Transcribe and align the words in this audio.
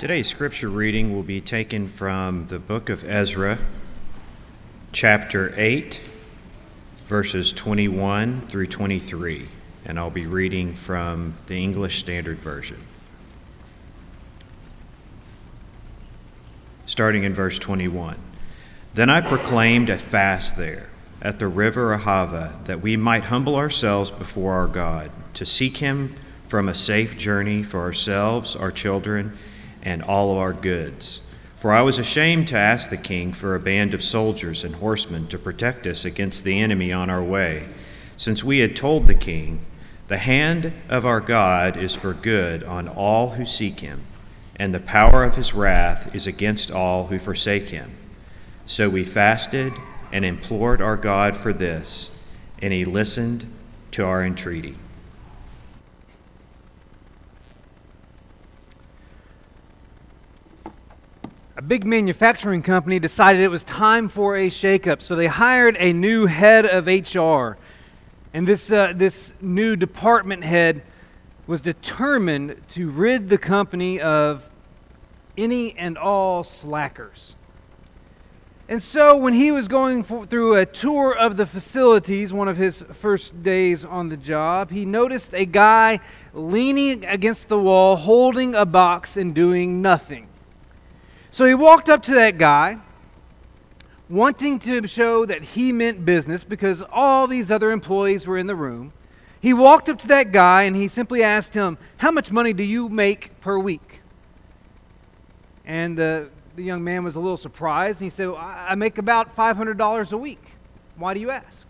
Today's 0.00 0.30
scripture 0.30 0.70
reading 0.70 1.12
will 1.12 1.22
be 1.22 1.42
taken 1.42 1.86
from 1.86 2.46
the 2.46 2.58
book 2.58 2.88
of 2.88 3.04
Ezra, 3.04 3.58
chapter 4.92 5.52
8, 5.58 6.00
verses 7.04 7.52
21 7.52 8.46
through 8.48 8.68
23, 8.68 9.46
and 9.84 9.98
I'll 9.98 10.08
be 10.08 10.26
reading 10.26 10.74
from 10.74 11.34
the 11.48 11.62
English 11.62 11.98
Standard 11.98 12.38
Version. 12.38 12.78
Starting 16.86 17.24
in 17.24 17.34
verse 17.34 17.58
21. 17.58 18.16
Then 18.94 19.10
I 19.10 19.20
proclaimed 19.20 19.90
a 19.90 19.98
fast 19.98 20.56
there 20.56 20.88
at 21.20 21.38
the 21.38 21.46
river 21.46 21.94
Ahava 21.94 22.64
that 22.64 22.80
we 22.80 22.96
might 22.96 23.24
humble 23.24 23.54
ourselves 23.54 24.10
before 24.10 24.54
our 24.54 24.66
God, 24.66 25.10
to 25.34 25.44
seek 25.44 25.76
Him 25.76 26.14
from 26.44 26.70
a 26.70 26.74
safe 26.74 27.18
journey 27.18 27.62
for 27.62 27.80
ourselves, 27.80 28.56
our 28.56 28.72
children, 28.72 29.36
and 29.82 30.02
all 30.02 30.36
our 30.36 30.52
goods. 30.52 31.20
For 31.56 31.72
I 31.72 31.82
was 31.82 31.98
ashamed 31.98 32.48
to 32.48 32.56
ask 32.56 32.88
the 32.88 32.96
king 32.96 33.32
for 33.32 33.54
a 33.54 33.60
band 33.60 33.92
of 33.92 34.02
soldiers 34.02 34.64
and 34.64 34.74
horsemen 34.76 35.26
to 35.28 35.38
protect 35.38 35.86
us 35.86 36.04
against 36.04 36.42
the 36.42 36.58
enemy 36.58 36.90
on 36.92 37.10
our 37.10 37.22
way, 37.22 37.68
since 38.16 38.42
we 38.42 38.60
had 38.60 38.74
told 38.74 39.06
the 39.06 39.14
king, 39.14 39.60
The 40.08 40.16
hand 40.16 40.72
of 40.88 41.04
our 41.04 41.20
God 41.20 41.76
is 41.76 41.94
for 41.94 42.14
good 42.14 42.64
on 42.64 42.88
all 42.88 43.30
who 43.30 43.44
seek 43.44 43.80
him, 43.80 44.02
and 44.56 44.74
the 44.74 44.80
power 44.80 45.22
of 45.22 45.36
his 45.36 45.52
wrath 45.52 46.14
is 46.14 46.26
against 46.26 46.70
all 46.70 47.08
who 47.08 47.18
forsake 47.18 47.68
him. 47.68 47.90
So 48.64 48.88
we 48.88 49.04
fasted 49.04 49.72
and 50.12 50.24
implored 50.24 50.80
our 50.80 50.96
God 50.96 51.36
for 51.36 51.52
this, 51.52 52.10
and 52.62 52.72
he 52.72 52.84
listened 52.84 53.46
to 53.92 54.04
our 54.04 54.24
entreaty. 54.24 54.76
A 61.60 61.62
big 61.62 61.84
manufacturing 61.84 62.62
company 62.62 62.98
decided 62.98 63.42
it 63.42 63.48
was 63.48 63.64
time 63.64 64.08
for 64.08 64.34
a 64.34 64.48
shakeup, 64.48 65.02
so 65.02 65.14
they 65.14 65.26
hired 65.26 65.76
a 65.78 65.92
new 65.92 66.24
head 66.24 66.64
of 66.64 66.86
HR. 66.86 67.58
And 68.32 68.48
this, 68.48 68.72
uh, 68.72 68.94
this 68.96 69.34
new 69.42 69.76
department 69.76 70.42
head 70.42 70.80
was 71.46 71.60
determined 71.60 72.62
to 72.68 72.88
rid 72.88 73.28
the 73.28 73.36
company 73.36 74.00
of 74.00 74.48
any 75.36 75.76
and 75.76 75.98
all 75.98 76.44
slackers. 76.44 77.36
And 78.66 78.82
so, 78.82 79.18
when 79.18 79.34
he 79.34 79.52
was 79.52 79.68
going 79.68 80.02
for, 80.02 80.24
through 80.24 80.54
a 80.54 80.64
tour 80.64 81.14
of 81.14 81.36
the 81.36 81.44
facilities, 81.44 82.32
one 82.32 82.48
of 82.48 82.56
his 82.56 82.86
first 82.94 83.42
days 83.42 83.84
on 83.84 84.08
the 84.08 84.16
job, 84.16 84.70
he 84.70 84.86
noticed 84.86 85.34
a 85.34 85.44
guy 85.44 86.00
leaning 86.32 87.04
against 87.04 87.50
the 87.50 87.58
wall, 87.58 87.96
holding 87.96 88.54
a 88.54 88.64
box 88.64 89.18
and 89.18 89.34
doing 89.34 89.82
nothing. 89.82 90.29
So 91.30 91.46
he 91.46 91.54
walked 91.54 91.88
up 91.88 92.02
to 92.04 92.14
that 92.14 92.38
guy, 92.38 92.78
wanting 94.08 94.58
to 94.60 94.86
show 94.86 95.24
that 95.24 95.42
he 95.42 95.72
meant 95.72 96.04
business 96.04 96.44
because 96.44 96.82
all 96.90 97.26
these 97.26 97.50
other 97.50 97.70
employees 97.70 98.26
were 98.26 98.38
in 98.38 98.46
the 98.46 98.56
room. 98.56 98.92
He 99.40 99.52
walked 99.54 99.88
up 99.88 99.98
to 100.00 100.08
that 100.08 100.32
guy 100.32 100.64
and 100.64 100.76
he 100.76 100.88
simply 100.88 101.22
asked 101.22 101.54
him, 101.54 101.78
How 101.98 102.10
much 102.10 102.30
money 102.30 102.52
do 102.52 102.62
you 102.62 102.88
make 102.88 103.40
per 103.40 103.58
week? 103.58 104.02
And 105.64 105.96
the 105.96 106.30
the 106.56 106.66
young 106.66 106.84
man 106.84 107.04
was 107.04 107.16
a 107.16 107.20
little 107.20 107.36
surprised, 107.36 108.00
and 108.00 108.06
he 108.06 108.10
said, 108.10 108.28
well, 108.28 108.36
I 108.38 108.74
make 108.74 108.98
about 108.98 109.34
$500 109.34 110.12
a 110.12 110.16
week. 110.16 110.52
Why 110.96 111.14
do 111.14 111.20
you 111.20 111.30
ask? 111.30 111.66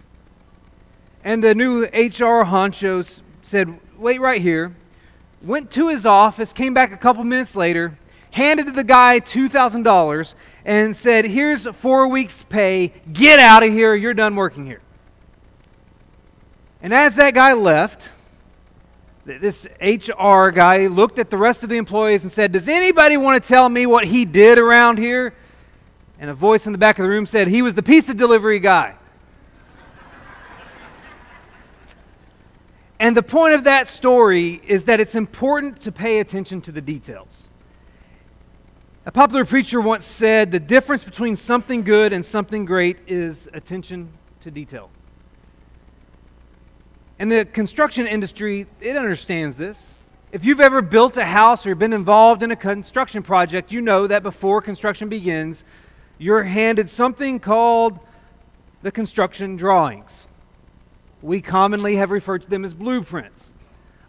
And 1.22 1.44
the 1.44 1.54
new 1.54 1.84
HR 1.84 2.44
honcho 2.44 3.20
said, 3.42 3.78
Wait 3.98 4.20
right 4.20 4.40
here. 4.40 4.74
Went 5.42 5.70
to 5.72 5.88
his 5.88 6.04
office, 6.04 6.52
came 6.52 6.74
back 6.74 6.92
a 6.92 6.96
couple 6.96 7.22
minutes 7.24 7.54
later, 7.54 7.98
handed 8.30 8.66
to 8.66 8.72
the 8.72 8.84
guy 8.84 9.20
$2,000, 9.20 10.34
and 10.64 10.96
said, 10.96 11.24
Here's 11.24 11.66
four 11.68 12.08
weeks' 12.08 12.42
pay. 12.42 12.92
Get 13.12 13.38
out 13.38 13.62
of 13.62 13.72
here. 13.72 13.94
You're 13.94 14.14
done 14.14 14.36
working 14.36 14.66
here. 14.66 14.80
And 16.82 16.94
as 16.94 17.16
that 17.16 17.34
guy 17.34 17.52
left, 17.52 18.10
this 19.24 19.68
HR 19.80 20.48
guy 20.48 20.86
looked 20.86 21.18
at 21.18 21.30
the 21.30 21.36
rest 21.36 21.62
of 21.62 21.68
the 21.68 21.76
employees 21.76 22.22
and 22.22 22.32
said, 22.32 22.52
Does 22.52 22.68
anybody 22.68 23.16
want 23.16 23.42
to 23.42 23.46
tell 23.46 23.68
me 23.68 23.86
what 23.86 24.06
he 24.06 24.24
did 24.24 24.58
around 24.58 24.98
here? 24.98 25.34
And 26.18 26.30
a 26.30 26.34
voice 26.34 26.66
in 26.66 26.72
the 26.72 26.78
back 26.78 26.98
of 26.98 27.02
the 27.02 27.08
room 27.08 27.26
said, 27.26 27.46
He 27.48 27.62
was 27.62 27.74
the 27.74 27.82
pizza 27.82 28.14
delivery 28.14 28.60
guy. 28.60 28.94
and 32.98 33.16
the 33.16 33.22
point 33.22 33.54
of 33.54 33.64
that 33.64 33.88
story 33.88 34.60
is 34.66 34.84
that 34.84 35.00
it's 35.00 35.14
important 35.14 35.80
to 35.82 35.92
pay 35.92 36.20
attention 36.20 36.60
to 36.62 36.72
the 36.72 36.80
details. 36.80 37.49
A 39.06 39.10
popular 39.10 39.46
preacher 39.46 39.80
once 39.80 40.04
said, 40.04 40.50
The 40.50 40.60
difference 40.60 41.04
between 41.04 41.34
something 41.34 41.82
good 41.82 42.12
and 42.12 42.24
something 42.24 42.66
great 42.66 42.98
is 43.06 43.48
attention 43.54 44.12
to 44.40 44.50
detail. 44.50 44.90
And 47.18 47.32
the 47.32 47.46
construction 47.46 48.06
industry, 48.06 48.66
it 48.78 48.96
understands 48.96 49.56
this. 49.56 49.94
If 50.32 50.44
you've 50.44 50.60
ever 50.60 50.82
built 50.82 51.16
a 51.16 51.24
house 51.24 51.66
or 51.66 51.74
been 51.74 51.94
involved 51.94 52.42
in 52.42 52.50
a 52.50 52.56
construction 52.56 53.22
project, 53.22 53.72
you 53.72 53.80
know 53.80 54.06
that 54.06 54.22
before 54.22 54.60
construction 54.60 55.08
begins, 55.08 55.64
you're 56.18 56.42
handed 56.42 56.90
something 56.90 57.40
called 57.40 57.98
the 58.82 58.92
construction 58.92 59.56
drawings. 59.56 60.28
We 61.22 61.40
commonly 61.40 61.96
have 61.96 62.10
referred 62.10 62.42
to 62.42 62.50
them 62.50 62.66
as 62.66 62.74
blueprints. 62.74 63.52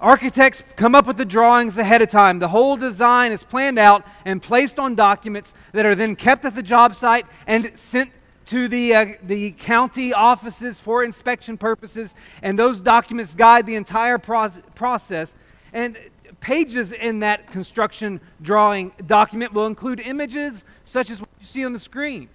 Architects 0.01 0.63
come 0.77 0.95
up 0.95 1.05
with 1.05 1.17
the 1.17 1.25
drawings 1.25 1.77
ahead 1.77 2.01
of 2.01 2.09
time. 2.09 2.39
The 2.39 2.47
whole 2.47 2.75
design 2.75 3.31
is 3.31 3.43
planned 3.43 3.77
out 3.77 4.03
and 4.25 4.41
placed 4.41 4.79
on 4.79 4.95
documents 4.95 5.53
that 5.73 5.85
are 5.85 5.93
then 5.93 6.15
kept 6.15 6.43
at 6.43 6.55
the 6.55 6.63
job 6.63 6.95
site 6.95 7.27
and 7.45 7.71
sent 7.75 8.11
to 8.47 8.67
the, 8.67 8.95
uh, 8.95 9.05
the 9.21 9.51
county 9.51 10.11
offices 10.11 10.79
for 10.79 11.03
inspection 11.03 11.55
purposes, 11.55 12.15
and 12.41 12.57
those 12.57 12.79
documents 12.79 13.35
guide 13.35 13.67
the 13.67 13.75
entire 13.75 14.17
pro- 14.17 14.49
process. 14.73 15.35
And 15.71 15.95
pages 16.39 16.91
in 16.91 17.19
that 17.19 17.51
construction 17.51 18.19
drawing 18.41 18.93
document 19.05 19.53
will 19.53 19.67
include 19.67 19.99
images 19.99 20.65
such 20.83 21.11
as 21.11 21.21
what 21.21 21.29
you 21.39 21.45
see 21.45 21.63
on 21.63 21.73
the 21.73 21.79
screen. 21.79 22.27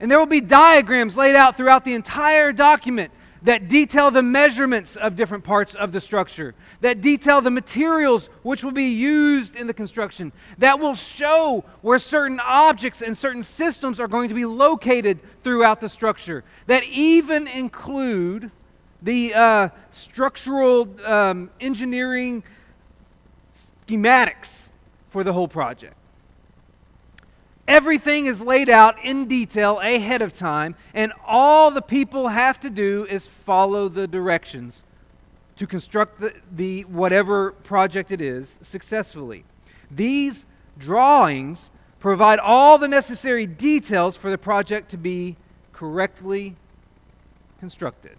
And 0.00 0.10
there 0.10 0.18
will 0.18 0.24
be 0.24 0.40
diagrams 0.40 1.16
laid 1.16 1.36
out 1.36 1.58
throughout 1.58 1.84
the 1.84 1.92
entire 1.92 2.52
document 2.52 3.12
that 3.46 3.68
detail 3.68 4.10
the 4.10 4.24
measurements 4.24 4.96
of 4.96 5.14
different 5.14 5.44
parts 5.44 5.76
of 5.76 5.92
the 5.92 6.00
structure, 6.00 6.52
that 6.80 7.00
detail 7.00 7.40
the 7.40 7.50
materials 7.50 8.28
which 8.42 8.64
will 8.64 8.72
be 8.72 8.88
used 8.88 9.54
in 9.54 9.68
the 9.68 9.72
construction, 9.72 10.32
that 10.58 10.80
will 10.80 10.94
show 10.94 11.64
where 11.80 12.00
certain 12.00 12.40
objects 12.40 13.02
and 13.02 13.16
certain 13.16 13.44
systems 13.44 14.00
are 14.00 14.08
going 14.08 14.28
to 14.28 14.34
be 14.34 14.44
located 14.44 15.20
throughout 15.44 15.80
the 15.80 15.88
structure, 15.88 16.42
that 16.66 16.82
even 16.84 17.46
include 17.46 18.50
the 19.00 19.32
uh, 19.32 19.68
structural 19.92 20.88
um, 21.04 21.48
engineering 21.60 22.42
schematics 23.54 24.70
for 25.08 25.22
the 25.22 25.32
whole 25.32 25.46
project. 25.46 25.94
Everything 27.68 28.26
is 28.26 28.40
laid 28.40 28.68
out 28.68 28.96
in 29.04 29.26
detail 29.26 29.80
ahead 29.80 30.22
of 30.22 30.32
time, 30.32 30.76
and 30.94 31.12
all 31.26 31.70
the 31.70 31.82
people 31.82 32.28
have 32.28 32.60
to 32.60 32.70
do 32.70 33.06
is 33.10 33.26
follow 33.26 33.88
the 33.88 34.06
directions 34.06 34.84
to 35.56 35.66
construct 35.66 36.20
the, 36.20 36.34
the 36.54 36.82
whatever 36.82 37.52
project 37.52 38.12
it 38.12 38.20
is 38.20 38.58
successfully. 38.62 39.44
These 39.90 40.46
drawings 40.78 41.70
provide 41.98 42.38
all 42.38 42.78
the 42.78 42.88
necessary 42.88 43.46
details 43.46 44.16
for 44.16 44.30
the 44.30 44.38
project 44.38 44.90
to 44.90 44.96
be 44.96 45.36
correctly 45.72 46.54
constructed. 47.58 48.16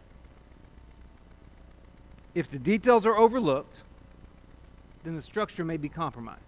If 2.36 2.52
the 2.52 2.60
details 2.60 3.06
are 3.06 3.18
overlooked, 3.18 3.80
then 5.04 5.16
the 5.16 5.22
structure 5.22 5.64
may 5.64 5.78
be 5.78 5.90
compromised. 5.90 6.42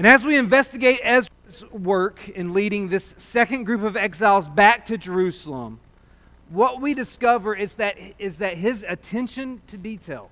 And 0.00 0.06
as 0.06 0.24
we 0.24 0.38
investigate 0.38 1.00
Ezra's 1.02 1.62
work 1.70 2.26
in 2.30 2.54
leading 2.54 2.88
this 2.88 3.14
second 3.18 3.64
group 3.64 3.82
of 3.82 3.98
exiles 3.98 4.48
back 4.48 4.86
to 4.86 4.96
Jerusalem, 4.96 5.78
what 6.48 6.80
we 6.80 6.94
discover 6.94 7.54
is 7.54 7.74
that, 7.74 7.98
is 8.18 8.38
that 8.38 8.56
his 8.56 8.82
attention 8.88 9.60
to 9.66 9.76
detail 9.76 10.30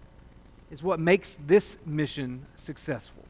is 0.70 0.82
what 0.82 1.00
makes 1.00 1.36
this 1.46 1.76
mission 1.84 2.46
successful. 2.56 3.24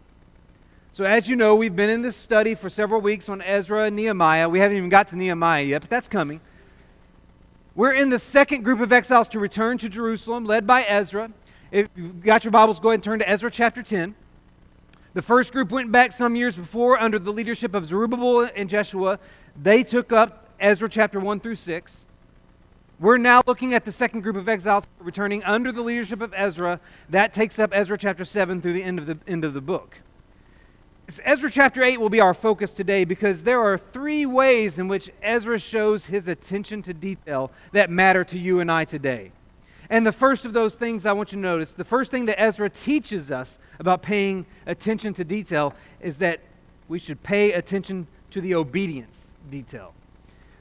So, 0.93 1.03
as 1.03 1.29
you 1.29 1.35
know, 1.35 1.57
we've 1.57 1.75
been 1.75 1.91
in 1.91 2.03
this 2.03 2.17
study 2.17 2.55
for 2.55 2.71
several 2.71 3.01
weeks 3.01 3.29
on 3.29 3.43
Ezra 3.43 3.87
and 3.87 3.97
Nehemiah. 3.97 4.49
We 4.49 4.61
haven't 4.61 4.77
even 4.77 4.91
got 4.91 5.09
to 5.09 5.17
Nehemiah 5.17 5.65
yet, 5.65 5.81
but 5.81 5.91
that's 5.91 6.07
coming. 6.07 6.41
We're 7.75 7.95
in 7.95 8.11
the 8.11 8.21
second 8.21 8.63
group 8.63 8.81
of 8.81 8.93
exiles 8.93 9.27
to 9.31 9.41
return 9.41 9.77
to 9.79 9.89
Jerusalem, 9.89 10.45
led 10.45 10.69
by 10.69 10.85
Ezra. 10.85 11.33
If 11.73 11.89
you've 11.97 12.23
got 12.23 12.45
your 12.45 12.53
Bibles, 12.53 12.79
go 12.79 12.91
ahead 12.91 12.99
and 12.99 13.03
turn 13.03 13.19
to 13.19 13.29
Ezra 13.29 13.51
chapter 13.51 13.83
10. 13.83 14.15
The 15.15 15.23
first 15.23 15.53
group 15.53 15.73
went 15.73 15.91
back 15.91 16.13
some 16.13 16.37
years 16.37 16.57
before 16.57 16.99
under 16.99 17.19
the 17.19 17.33
leadership 17.33 17.75
of 17.75 17.87
Zerubbabel 17.87 18.51
and 18.55 18.69
Jeshua. 18.69 19.19
They 19.61 19.83
took 19.83 20.13
up 20.13 20.47
Ezra 20.61 20.89
chapter 20.89 21.19
1 21.19 21.41
through 21.41 21.55
6. 21.55 22.05
We're 23.01 23.17
now 23.17 23.43
looking 23.47 23.75
at 23.75 23.85
the 23.85 23.93
second 23.93 24.23
group 24.23 24.37
of 24.37 24.49
exiles 24.49 24.85
returning 24.99 25.45
under 25.45 25.71
the 25.71 25.83
leadership 25.83 26.21
of 26.21 26.35
Ezra. 26.37 26.81
That 27.09 27.33
takes 27.33 27.59
up 27.59 27.71
Ezra 27.73 27.97
chapter 27.97 28.25
7 28.25 28.61
through 28.61 28.73
the 28.73 28.83
end 28.83 28.99
of 28.99 29.07
the, 29.07 29.19
end 29.27 29.45
of 29.45 29.55
the 29.55 29.61
book. 29.61 30.01
Ezra 31.25 31.51
chapter 31.51 31.83
8 31.83 31.99
will 31.99 32.11
be 32.11 32.21
our 32.21 32.35
focus 32.35 32.73
today 32.73 33.05
because 33.05 33.45
there 33.45 33.63
are 33.63 33.79
three 33.79 34.27
ways 34.27 34.79
in 34.79 34.89
which 34.89 35.11
Ezra 35.23 35.59
shows 35.59 36.07
his 36.07 36.29
attention 36.29 36.83
to 36.83 36.93
detail 36.93 37.51
that 37.73 37.89
matter 37.89 38.25
to 38.25 38.39
you 38.39 38.61
and 38.61 38.71
I 38.71 38.85
today. 38.85 39.33
And 39.91 40.07
the 40.07 40.13
first 40.13 40.45
of 40.45 40.53
those 40.53 40.75
things 40.75 41.07
I 41.07 41.13
want 41.13 41.33
you 41.33 41.37
to 41.37 41.43
notice, 41.43 41.73
the 41.73 41.85
first 41.85 42.11
thing 42.11 42.27
that 42.27 42.41
Ezra 42.41 42.69
teaches 42.69 43.31
us 43.31 43.59
about 43.79 44.03
paying 44.03 44.45
attention 44.67 45.15
to 45.15 45.25
detail 45.25 45.75
is 46.01 46.19
that 46.19 46.41
we 46.89 46.99
should 46.99 47.23
pay 47.23 47.53
attention 47.53 48.07
to 48.31 48.41
the 48.41 48.55
obedience 48.55 49.33
detail. 49.51 49.95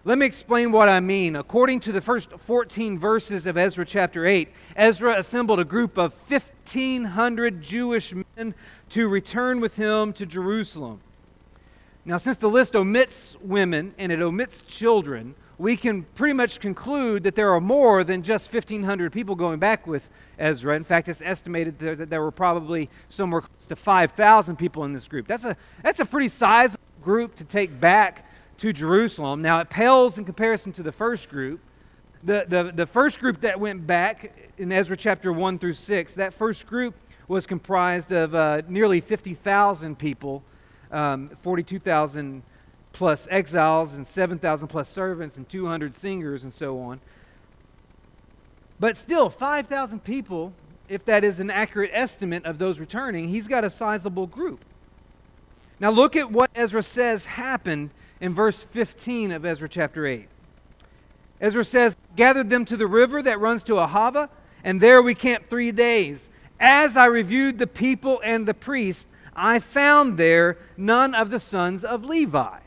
Let 0.06 0.18
me 0.18 0.26
explain 0.26 0.72
what 0.72 0.88
I 0.88 1.02
mean. 1.02 1.36
According 1.36 1.82
to 1.82 1.92
the 1.92 2.00
first 2.00 2.32
14 2.32 2.98
verses 2.98 3.46
of 3.46 3.58
Ezra 3.58 3.86
chapter 3.86 4.26
8, 4.26 4.48
Ezra 4.78 5.20
assembled 5.20 5.60
a 5.60 5.66
group 5.66 5.98
of 5.98 6.14
1,500 6.30 7.62
Jewish 7.62 8.14
men 8.14 8.56
to 8.90 9.10
return 9.10 9.60
with 9.60 9.76
him 9.76 10.14
to 10.14 10.26
Jerusalem. 10.26 11.02
Now, 12.06 12.16
since 12.16 12.38
the 12.38 12.50
list 12.50 12.74
omits 12.74 13.36
women 13.42 13.94
and 13.98 14.14
it 14.14 14.22
omits 14.22 14.62
children, 14.62 15.36
we 15.60 15.76
can 15.76 16.04
pretty 16.14 16.34
much 16.34 16.60
conclude 16.60 17.24
that 17.24 17.36
there 17.36 17.52
are 17.52 17.62
more 17.62 18.04
than 18.04 18.22
just 18.22 18.54
1,500 18.54 19.12
people 19.12 19.36
going 19.36 19.58
back 19.58 19.88
with 19.88 20.08
Ezra. 20.38 20.76
In 20.76 20.84
fact, 20.84 21.08
it's 21.08 21.22
estimated 21.24 21.80
that 21.80 22.10
there 22.10 22.22
were 22.22 22.32
probably 22.32 22.90
somewhere 23.10 23.42
close 23.42 23.68
to 23.68 23.76
5,000 23.76 24.56
people 24.56 24.84
in 24.84 24.94
this 24.94 25.08
group. 25.08 25.28
That's 25.28 25.46
a, 25.46 25.58
that's 25.82 26.00
a 26.00 26.06
pretty 26.06 26.28
sizable 26.28 26.84
group 27.02 27.36
to 27.36 27.44
take 27.44 27.80
back 27.80 28.26
to 28.58 28.72
Jerusalem. 28.72 29.42
Now, 29.42 29.60
it 29.60 29.70
pales 29.70 30.18
in 30.18 30.26
comparison 30.26 30.74
to 30.74 30.84
the 30.84 30.92
first 30.92 31.30
group. 31.30 31.60
The, 32.24 32.46
the, 32.48 32.72
the 32.74 32.86
first 32.86 33.20
group 33.20 33.42
that 33.42 33.60
went 33.60 33.88
back 33.88 34.52
in 34.58 34.72
Ezra 34.72 34.98
chapter 34.98 35.34
1 35.34 35.58
through 35.58 35.74
6, 35.74 36.16
that 36.16 36.34
first 36.34 36.68
group 36.68 36.96
was 37.28 37.48
comprised 37.48 38.12
of 38.12 38.36
uh, 38.36 38.62
nearly 38.68 39.02
50,000 39.02 39.98
people, 39.98 40.44
um, 40.92 41.30
42,000 41.42 42.44
plus 42.98 43.28
exiles, 43.30 43.94
and 43.94 44.08
7,000 44.08 44.68
plus 44.68 44.90
servants, 44.90 45.38
and 45.38 45.48
200 45.48 45.96
singers, 45.96 46.44
and 46.44 46.52
so 46.52 46.80
on. 46.80 47.00
But 48.80 48.98
still, 48.98 49.30
5,000 49.30 50.04
people, 50.04 50.54
if 50.90 51.06
that 51.06 51.24
is 51.24 51.40
an 51.40 51.52
accurate 51.52 51.92
estimate 51.94 52.44
of 52.44 52.58
those 52.58 52.80
returning, 52.80 53.30
he's 53.30 53.48
got 53.48 53.64
a 53.64 53.70
sizable 53.70 54.26
group. 54.26 54.66
Now, 55.80 55.92
look 55.92 56.16
at 56.16 56.32
what 56.32 56.50
Ezra 56.56 56.82
says 56.82 57.26
happened 57.26 57.92
in 58.20 58.34
verse 58.34 58.64
15 58.64 59.32
of 59.32 59.46
Ezra 59.46 59.70
chapter 59.70 60.08
8. 60.08 60.28
Ezra 61.40 61.64
says, 61.64 61.96
Gathered 62.16 62.50
them 62.50 62.66
to 62.66 62.76
the 62.76 62.88
river 62.88 63.22
that 63.22 63.40
runs 63.40 63.62
to 63.66 63.74
Ahava, 63.74 64.28
and 64.64 64.82
there 64.82 65.04
we 65.04 65.14
camped 65.14 65.52
three 65.52 65.72
days. 65.72 66.32
As 66.60 66.98
I 66.98 67.06
reviewed 67.06 67.60
the 67.60 67.68
people 67.68 68.20
and 68.24 68.48
the 68.48 68.56
priests, 68.56 69.06
I 69.36 69.60
found 69.60 70.18
there 70.18 70.58
none 70.76 71.14
of 71.14 71.30
the 71.30 71.40
sons 71.40 71.84
of 71.84 72.04
Levi. 72.04 72.58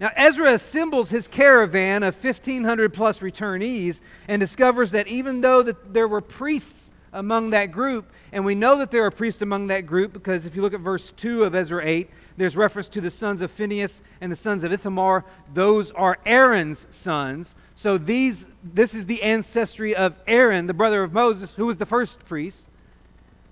Now, 0.00 0.10
Ezra 0.14 0.52
assembles 0.52 1.10
his 1.10 1.26
caravan 1.26 2.02
of 2.02 2.22
1,500 2.22 2.92
plus 2.92 3.18
returnees 3.18 4.00
and 4.28 4.38
discovers 4.38 4.92
that 4.92 5.08
even 5.08 5.40
though 5.40 5.62
that 5.62 5.92
there 5.92 6.06
were 6.06 6.20
priests 6.20 6.92
among 7.12 7.50
that 7.50 7.66
group, 7.66 8.12
and 8.32 8.44
we 8.44 8.54
know 8.54 8.78
that 8.78 8.90
there 8.90 9.04
are 9.04 9.10
priests 9.10 9.42
among 9.42 9.68
that 9.68 9.86
group 9.86 10.12
because 10.12 10.46
if 10.46 10.54
you 10.54 10.62
look 10.62 10.74
at 10.74 10.80
verse 10.80 11.10
2 11.12 11.42
of 11.42 11.54
Ezra 11.54 11.84
8, 11.84 12.08
there's 12.36 12.56
reference 12.56 12.88
to 12.88 13.00
the 13.00 13.10
sons 13.10 13.40
of 13.40 13.50
Phinehas 13.50 14.02
and 14.20 14.30
the 14.30 14.36
sons 14.36 14.62
of 14.62 14.72
Ithamar. 14.72 15.24
Those 15.52 15.90
are 15.92 16.18
Aaron's 16.24 16.86
sons. 16.90 17.56
So 17.74 17.98
these, 17.98 18.46
this 18.62 18.94
is 18.94 19.06
the 19.06 19.22
ancestry 19.22 19.96
of 19.96 20.16
Aaron, 20.28 20.66
the 20.66 20.74
brother 20.74 21.02
of 21.02 21.12
Moses, 21.12 21.54
who 21.54 21.66
was 21.66 21.78
the 21.78 21.86
first 21.86 22.24
priest. 22.26 22.66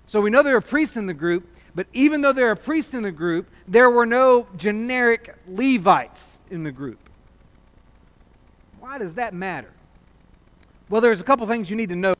So 0.05 0.21
we 0.21 0.29
know 0.29 0.43
there 0.43 0.55
are 0.55 0.61
priests 0.61 0.95
in 0.95 1.07
the 1.07 1.13
group, 1.13 1.45
but 1.75 1.87
even 1.93 2.21
though 2.21 2.33
there 2.33 2.49
are 2.49 2.55
priests 2.55 2.93
in 2.93 3.03
the 3.03 3.11
group, 3.11 3.47
there 3.67 3.89
were 3.89 4.05
no 4.05 4.47
generic 4.57 5.35
Levites 5.47 6.39
in 6.49 6.63
the 6.63 6.71
group. 6.71 6.99
Why 8.79 8.97
does 8.97 9.15
that 9.15 9.33
matter? 9.33 9.71
Well, 10.89 11.01
there's 11.01 11.19
a 11.19 11.23
couple 11.23 11.45
things 11.47 11.69
you 11.69 11.75
need 11.75 11.89
to 11.89 11.95
know 11.95 12.15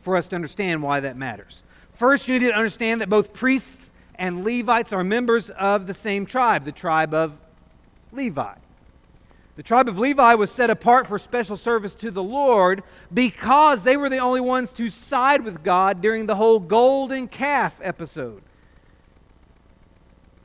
for 0.00 0.16
us 0.16 0.26
to 0.28 0.36
understand 0.36 0.82
why 0.82 1.00
that 1.00 1.16
matters. 1.16 1.62
First, 1.94 2.28
you 2.28 2.38
need 2.38 2.48
to 2.48 2.54
understand 2.54 3.00
that 3.00 3.08
both 3.08 3.32
priests 3.32 3.90
and 4.16 4.44
Levites 4.44 4.92
are 4.92 5.02
members 5.02 5.50
of 5.50 5.86
the 5.86 5.94
same 5.94 6.26
tribe, 6.26 6.64
the 6.64 6.72
tribe 6.72 7.14
of 7.14 7.32
Levi. 8.12 8.54
The 9.56 9.62
tribe 9.62 9.88
of 9.88 9.98
Levi 9.98 10.34
was 10.34 10.50
set 10.50 10.68
apart 10.68 11.06
for 11.06 11.18
special 11.18 11.56
service 11.56 11.94
to 11.96 12.10
the 12.10 12.22
Lord 12.22 12.82
because 13.12 13.84
they 13.84 13.96
were 13.96 14.10
the 14.10 14.18
only 14.18 14.40
ones 14.40 14.70
to 14.74 14.90
side 14.90 15.42
with 15.42 15.64
God 15.64 16.02
during 16.02 16.26
the 16.26 16.36
whole 16.36 16.60
golden 16.60 17.26
calf 17.26 17.80
episode. 17.82 18.42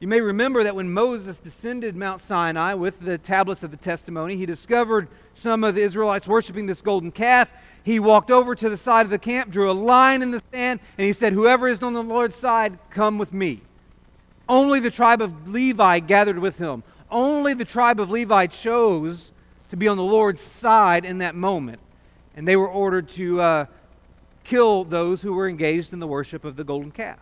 You 0.01 0.07
may 0.07 0.19
remember 0.19 0.63
that 0.63 0.75
when 0.75 0.91
Moses 0.91 1.39
descended 1.39 1.95
Mount 1.95 2.21
Sinai 2.21 2.73
with 2.73 3.01
the 3.01 3.19
tablets 3.19 3.61
of 3.61 3.69
the 3.69 3.77
testimony, 3.77 4.35
he 4.35 4.47
discovered 4.47 5.07
some 5.35 5.63
of 5.63 5.75
the 5.75 5.81
Israelites 5.81 6.25
worshiping 6.25 6.65
this 6.65 6.81
golden 6.81 7.11
calf. 7.11 7.53
He 7.83 7.99
walked 7.99 8.31
over 8.31 8.55
to 8.55 8.67
the 8.67 8.77
side 8.77 9.05
of 9.05 9.11
the 9.11 9.19
camp, 9.19 9.51
drew 9.51 9.69
a 9.69 9.73
line 9.73 10.23
in 10.23 10.31
the 10.31 10.41
sand, 10.51 10.79
and 10.97 11.05
he 11.05 11.13
said, 11.13 11.33
Whoever 11.33 11.67
is 11.67 11.83
on 11.83 11.93
the 11.93 12.01
Lord's 12.01 12.35
side, 12.35 12.79
come 12.89 13.19
with 13.19 13.31
me. 13.31 13.61
Only 14.49 14.79
the 14.79 14.89
tribe 14.89 15.21
of 15.21 15.47
Levi 15.47 15.99
gathered 15.99 16.39
with 16.39 16.57
him. 16.57 16.81
Only 17.11 17.53
the 17.53 17.63
tribe 17.63 17.99
of 17.99 18.09
Levi 18.09 18.47
chose 18.47 19.31
to 19.69 19.77
be 19.77 19.87
on 19.87 19.97
the 19.97 20.03
Lord's 20.03 20.41
side 20.41 21.05
in 21.05 21.19
that 21.19 21.35
moment. 21.35 21.79
And 22.35 22.47
they 22.47 22.55
were 22.55 22.67
ordered 22.67 23.07
to 23.09 23.39
uh, 23.39 23.65
kill 24.43 24.83
those 24.83 25.21
who 25.21 25.33
were 25.33 25.47
engaged 25.47 25.93
in 25.93 25.99
the 25.99 26.07
worship 26.07 26.43
of 26.43 26.55
the 26.55 26.63
golden 26.63 26.89
calf. 26.89 27.19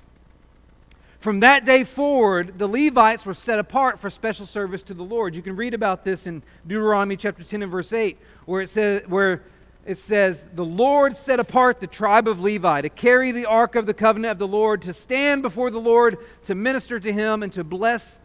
From 1.20 1.42
that 1.42 1.66
day 1.66 1.84
forward, 1.84 2.58
the 2.58 2.68
Levites 2.68 3.26
were 3.26 3.34
set 3.34 3.60
apart 3.60 4.00
for 4.00 4.10
special 4.10 4.46
service 4.46 4.82
to 4.84 4.94
the 4.94 5.04
Lord. 5.04 5.36
You 5.36 5.42
can 5.42 5.58
read 5.58 5.74
about 5.74 6.06
this 6.06 6.26
in 6.26 6.42
Deuteronomy 6.66 7.18
chapter 7.18 7.44
10 7.44 7.62
and 7.62 7.72
verse 7.72 7.92
8, 7.92 8.18
where 8.46 8.62
it 8.62 8.70
says, 8.70 9.02
where 9.06 9.44
it 9.86 9.98
says, 9.98 10.46
The 10.56 10.64
Lord 10.64 11.18
set 11.18 11.42
apart 11.42 11.82
the 11.82 11.88
tribe 11.88 12.30
of 12.30 12.40
Levi 12.40 12.82
to 12.82 12.90
carry 12.90 13.34
the 13.34 13.46
ark 13.48 13.76
of 13.76 13.86
the 13.86 13.94
covenant 13.94 14.32
of 14.32 14.40
the 14.40 14.48
Lord, 14.48 14.82
to 14.84 14.94
stand 14.94 15.42
before 15.42 15.70
the 15.70 15.80
Lord, 15.80 16.20
to 16.46 16.56
minister 16.56 17.02
to 17.02 17.12
him, 17.12 17.44
and 17.44 17.52
to 17.52 17.66
bless 17.66 18.18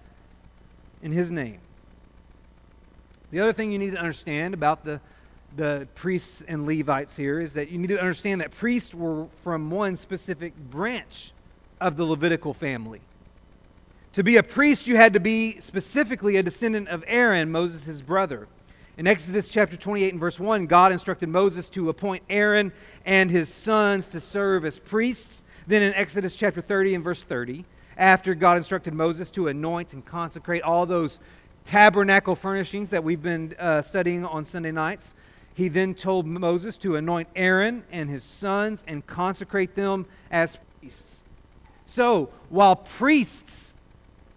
in 1.02 1.10
his 1.10 1.32
name. 1.32 1.58
The 3.32 3.40
other 3.40 3.52
thing 3.52 3.72
you 3.72 3.80
need 3.80 3.92
to 3.92 3.98
understand 3.98 4.54
about 4.54 4.84
the, 4.84 5.00
the 5.56 5.88
priests 5.96 6.44
and 6.46 6.64
Levites 6.64 7.16
here 7.16 7.40
is 7.40 7.54
that 7.54 7.70
you 7.70 7.78
need 7.78 7.88
to 7.88 7.98
understand 7.98 8.40
that 8.40 8.52
priests 8.52 8.94
were 8.94 9.26
from 9.42 9.72
one 9.72 9.96
specific 9.96 10.56
branch 10.56 11.32
of 11.80 11.96
the 11.96 12.04
Levitical 12.04 12.54
family. 12.54 13.00
To 14.14 14.22
be 14.22 14.36
a 14.36 14.42
priest, 14.44 14.86
you 14.86 14.96
had 14.96 15.12
to 15.14 15.20
be 15.20 15.58
specifically 15.58 16.36
a 16.36 16.42
descendant 16.42 16.88
of 16.88 17.02
Aaron, 17.06 17.50
Moses' 17.50 18.00
brother. 18.00 18.46
In 18.96 19.08
Exodus 19.08 19.48
chapter 19.48 19.76
28 19.76 20.12
and 20.12 20.20
verse 20.20 20.38
1, 20.38 20.66
God 20.66 20.92
instructed 20.92 21.28
Moses 21.28 21.68
to 21.70 21.88
appoint 21.88 22.22
Aaron 22.30 22.72
and 23.04 23.28
his 23.28 23.48
sons 23.52 24.06
to 24.08 24.20
serve 24.20 24.64
as 24.64 24.78
priests. 24.78 25.42
Then 25.66 25.82
in 25.82 25.92
Exodus 25.94 26.36
chapter 26.36 26.60
30 26.60 26.94
and 26.94 27.02
verse 27.02 27.24
30, 27.24 27.64
after 27.96 28.36
God 28.36 28.56
instructed 28.56 28.94
Moses 28.94 29.32
to 29.32 29.48
anoint 29.48 29.94
and 29.94 30.04
consecrate 30.04 30.62
all 30.62 30.86
those 30.86 31.18
tabernacle 31.64 32.36
furnishings 32.36 32.90
that 32.90 33.02
we've 33.02 33.22
been 33.22 33.56
uh, 33.58 33.82
studying 33.82 34.24
on 34.24 34.44
Sunday 34.44 34.70
nights, 34.70 35.12
he 35.54 35.66
then 35.66 35.92
told 35.92 36.24
Moses 36.24 36.76
to 36.78 36.94
anoint 36.94 37.26
Aaron 37.34 37.82
and 37.90 38.08
his 38.08 38.22
sons 38.22 38.84
and 38.86 39.04
consecrate 39.04 39.74
them 39.74 40.06
as 40.30 40.58
priests. 40.78 41.23
So, 41.86 42.30
while 42.48 42.76
priests, 42.76 43.74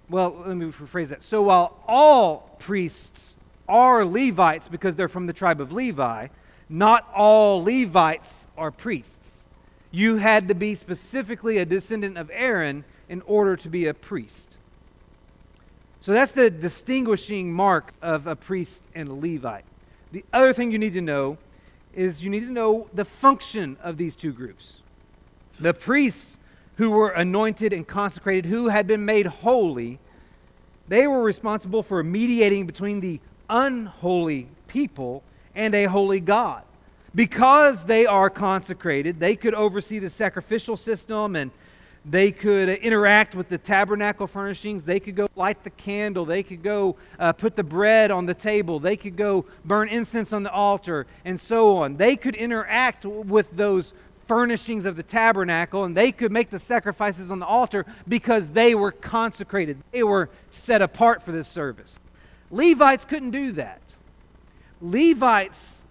well, 0.10 0.44
let 0.46 0.58
me 0.58 0.66
rephrase 0.66 1.10
that. 1.10 1.24
So, 1.24 1.44
while 1.44 1.80
all 1.88 2.56
priests 2.60 3.36
are 3.68 4.06
Levites 4.06 4.68
because 4.68 4.96
they're 4.96 5.08
from 5.08 5.27
the 5.27 5.34
tribe 5.34 5.62
of 5.62 5.72
Levi, 5.72 6.27
not 6.70 7.08
all 7.16 7.63
Levites 7.63 8.48
are 8.58 8.72
priests. 8.72 9.44
You 9.92 10.18
had 10.18 10.48
to 10.50 10.56
be 10.56 10.75
specifically 10.75 11.58
a 11.58 11.66
descendant 11.66 12.18
of 12.18 12.30
Aaron 12.34 12.84
in 13.10 13.22
order 13.22 13.56
to 13.56 13.70
be 13.70 13.88
a 13.88 13.94
priest. 13.94 14.58
So 16.00 16.13
that's 16.13 16.34
the 16.34 16.50
distinguishing 16.50 17.51
mark 17.51 17.94
of 18.01 18.27
a 18.27 18.36
priest 18.36 18.84
and 18.94 19.10
a 19.10 19.13
Levite. 19.13 19.66
The 20.12 20.24
other 20.32 20.54
thing 20.54 20.72
you 20.72 20.77
need 20.77 20.94
to 20.94 21.01
know 21.01 21.38
is 21.94 22.24
you 22.24 22.30
need 22.30 22.42
to 22.42 22.51
know 22.51 22.88
the 22.94 23.06
function 23.06 23.77
of 23.82 23.98
these 23.98 24.16
two 24.16 24.32
groups. 24.32 24.82
The 25.60 25.74
priests 25.74 26.38
who 26.77 26.91
were 26.91 27.10
anointed 27.10 27.74
and 27.74 27.86
consecrated, 27.88 28.46
who 28.46 28.69
had 28.69 28.88
been 28.88 29.05
made 29.05 29.25
holy, 29.25 30.00
they 30.88 31.05
were 31.07 31.22
responsible 31.22 31.84
for 31.84 32.01
mediating 32.03 32.65
between 32.65 33.01
the 33.01 33.19
unholy 33.50 34.48
people 34.67 35.24
and 35.55 35.75
a 35.75 35.86
holy 35.86 36.19
God. 36.19 36.63
Because 37.13 37.86
they 37.86 38.05
are 38.05 38.29
consecrated, 38.29 39.19
they 39.19 39.36
could 39.36 39.55
oversee 39.55 40.00
the 40.00 40.10
sacrificial 40.10 40.77
system 40.77 41.36
and 41.36 41.51
they 42.10 42.31
could 42.31 42.69
interact 42.69 43.36
with 43.36 43.50
the 43.50 43.57
tabernacle 43.57 44.27
furnishings. 44.27 44.86
They 44.86 45.00
could 45.00 45.15
go 45.15 45.27
light 45.36 45.63
the 45.63 45.72
candle. 45.72 46.24
They 46.24 46.41
could 46.41 46.63
go 46.63 46.96
uh, 47.19 47.34
put 47.34 47.57
the 47.57 47.63
bread 47.63 48.12
on 48.12 48.25
the 48.25 48.34
table. 48.34 48.79
They 48.79 48.96
could 48.96 49.17
go 49.17 49.46
burn 49.65 49.89
incense 49.89 50.31
on 50.31 50.43
the 50.43 50.51
altar, 50.51 51.05
and 51.25 51.38
so 51.38 51.77
on. 51.77 51.98
They 51.98 52.15
could 52.15 52.36
interact 52.36 53.03
with 53.03 53.51
those 53.57 53.93
furnishings 54.27 54.86
of 54.86 54.96
the 54.96 55.03
tabernacle, 55.03 55.84
and 55.84 55.96
they 55.96 56.12
could 56.12 56.31
make 56.31 56.50
the 56.50 56.60
sacrifices 56.60 57.31
on 57.31 57.39
the 57.39 57.46
altar 57.46 57.86
because 58.07 58.51
they 58.51 58.75
were 58.75 58.91
consecrated. 58.91 59.77
They 59.91 60.03
were 60.03 60.29
set 60.50 60.81
apart 60.81 61.24
for 61.24 61.31
this 61.31 61.48
service. 61.48 62.00
Levites 62.51 63.05
couldn't 63.05 63.31
do 63.31 63.51
that. 63.53 63.81
Levites, 64.81 65.84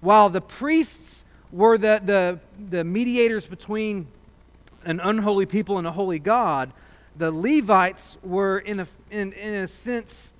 while 0.00 0.28
the 0.28 0.40
priests 0.40 1.24
were 1.50 1.78
the, 1.78 2.00
the, 2.04 2.40
the 2.68 2.84
mediators 2.84 3.46
between 3.46 4.06
an 4.84 5.00
unholy 5.00 5.46
people 5.46 5.78
and 5.78 5.86
a 5.86 5.92
holy 5.92 6.18
God, 6.18 6.72
the 7.16 7.30
Levites 7.30 8.18
were, 8.22 8.58
in 8.58 8.80
a, 8.80 8.86
in, 9.10 9.32
in 9.32 9.54
a 9.54 9.68
sense, 9.68 10.32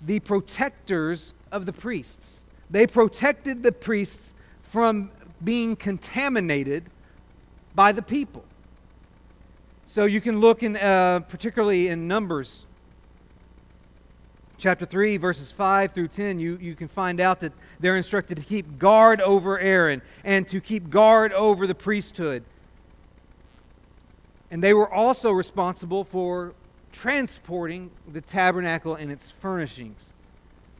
the 0.00 0.20
protectors 0.20 1.34
of 1.52 1.66
the 1.66 1.72
priests. 1.72 2.42
They 2.70 2.86
protected 2.86 3.62
the 3.62 3.72
priests 3.72 4.32
from 4.62 5.10
being 5.42 5.74
contaminated 5.74 6.84
by 7.74 7.92
the 7.92 8.02
people. 8.02 8.44
So 9.86 10.04
you 10.04 10.20
can 10.20 10.40
look 10.40 10.62
in, 10.62 10.76
uh, 10.76 11.20
particularly 11.20 11.88
in 11.88 12.06
Numbers 12.06 12.66
chapter 14.60 14.84
3, 14.84 15.16
verses 15.16 15.50
5 15.50 15.92
through 15.92 16.08
10, 16.08 16.38
you, 16.38 16.58
you 16.60 16.74
can 16.74 16.86
find 16.86 17.20
out 17.20 17.40
that 17.40 17.52
they're 17.80 17.96
instructed 17.96 18.36
to 18.36 18.44
keep 18.44 18.78
guard 18.78 19.20
over 19.22 19.58
Aaron 19.58 20.02
and 20.22 20.46
to 20.48 20.60
keep 20.60 20.90
guard 20.90 21.32
over 21.32 21.66
the 21.66 21.74
priesthood. 21.74 22.44
And 24.50 24.62
they 24.62 24.74
were 24.74 24.92
also 24.92 25.32
responsible 25.32 26.04
for 26.04 26.54
transporting 26.92 27.90
the 28.12 28.20
tabernacle 28.20 28.94
and 28.94 29.10
its 29.10 29.30
furnishings. 29.30 30.12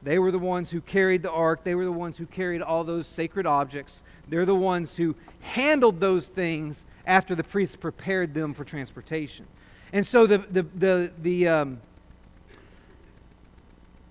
They 0.03 0.19
were 0.19 0.31
the 0.31 0.39
ones 0.39 0.71
who 0.71 0.81
carried 0.81 1.23
the 1.23 1.31
ark. 1.31 1.65
They 1.65 1.75
were 1.75 1.85
the 1.85 1.93
ones 1.93 2.17
who 2.17 2.27
carried 2.27 2.63
all 2.63 2.85
those 2.85 3.07
sacred 3.07 3.47
objects. 3.47 4.03
They're 4.29 4.47
the 4.47 4.55
ones 4.55 4.97
who 4.97 5.15
handled 5.41 6.01
those 6.01 6.29
things 6.29 6.85
after 7.07 7.35
the 7.35 7.45
priests 7.45 7.77
prepared 7.77 8.35
them 8.35 8.55
for 8.55 8.65
transportation. 8.65 9.47
And 9.93 10.07
so 10.07 10.27
the, 10.27 10.39
the, 10.39 10.63
the, 10.75 11.13
the, 11.21 11.49
um, 11.49 11.81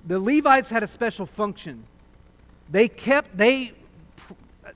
the 0.05 0.19
Levites 0.19 0.69
had 0.69 0.83
a 0.83 0.87
special 0.87 1.25
function. 1.25 1.85
They 2.69 2.87
kept, 2.87 3.35
they, 3.35 3.73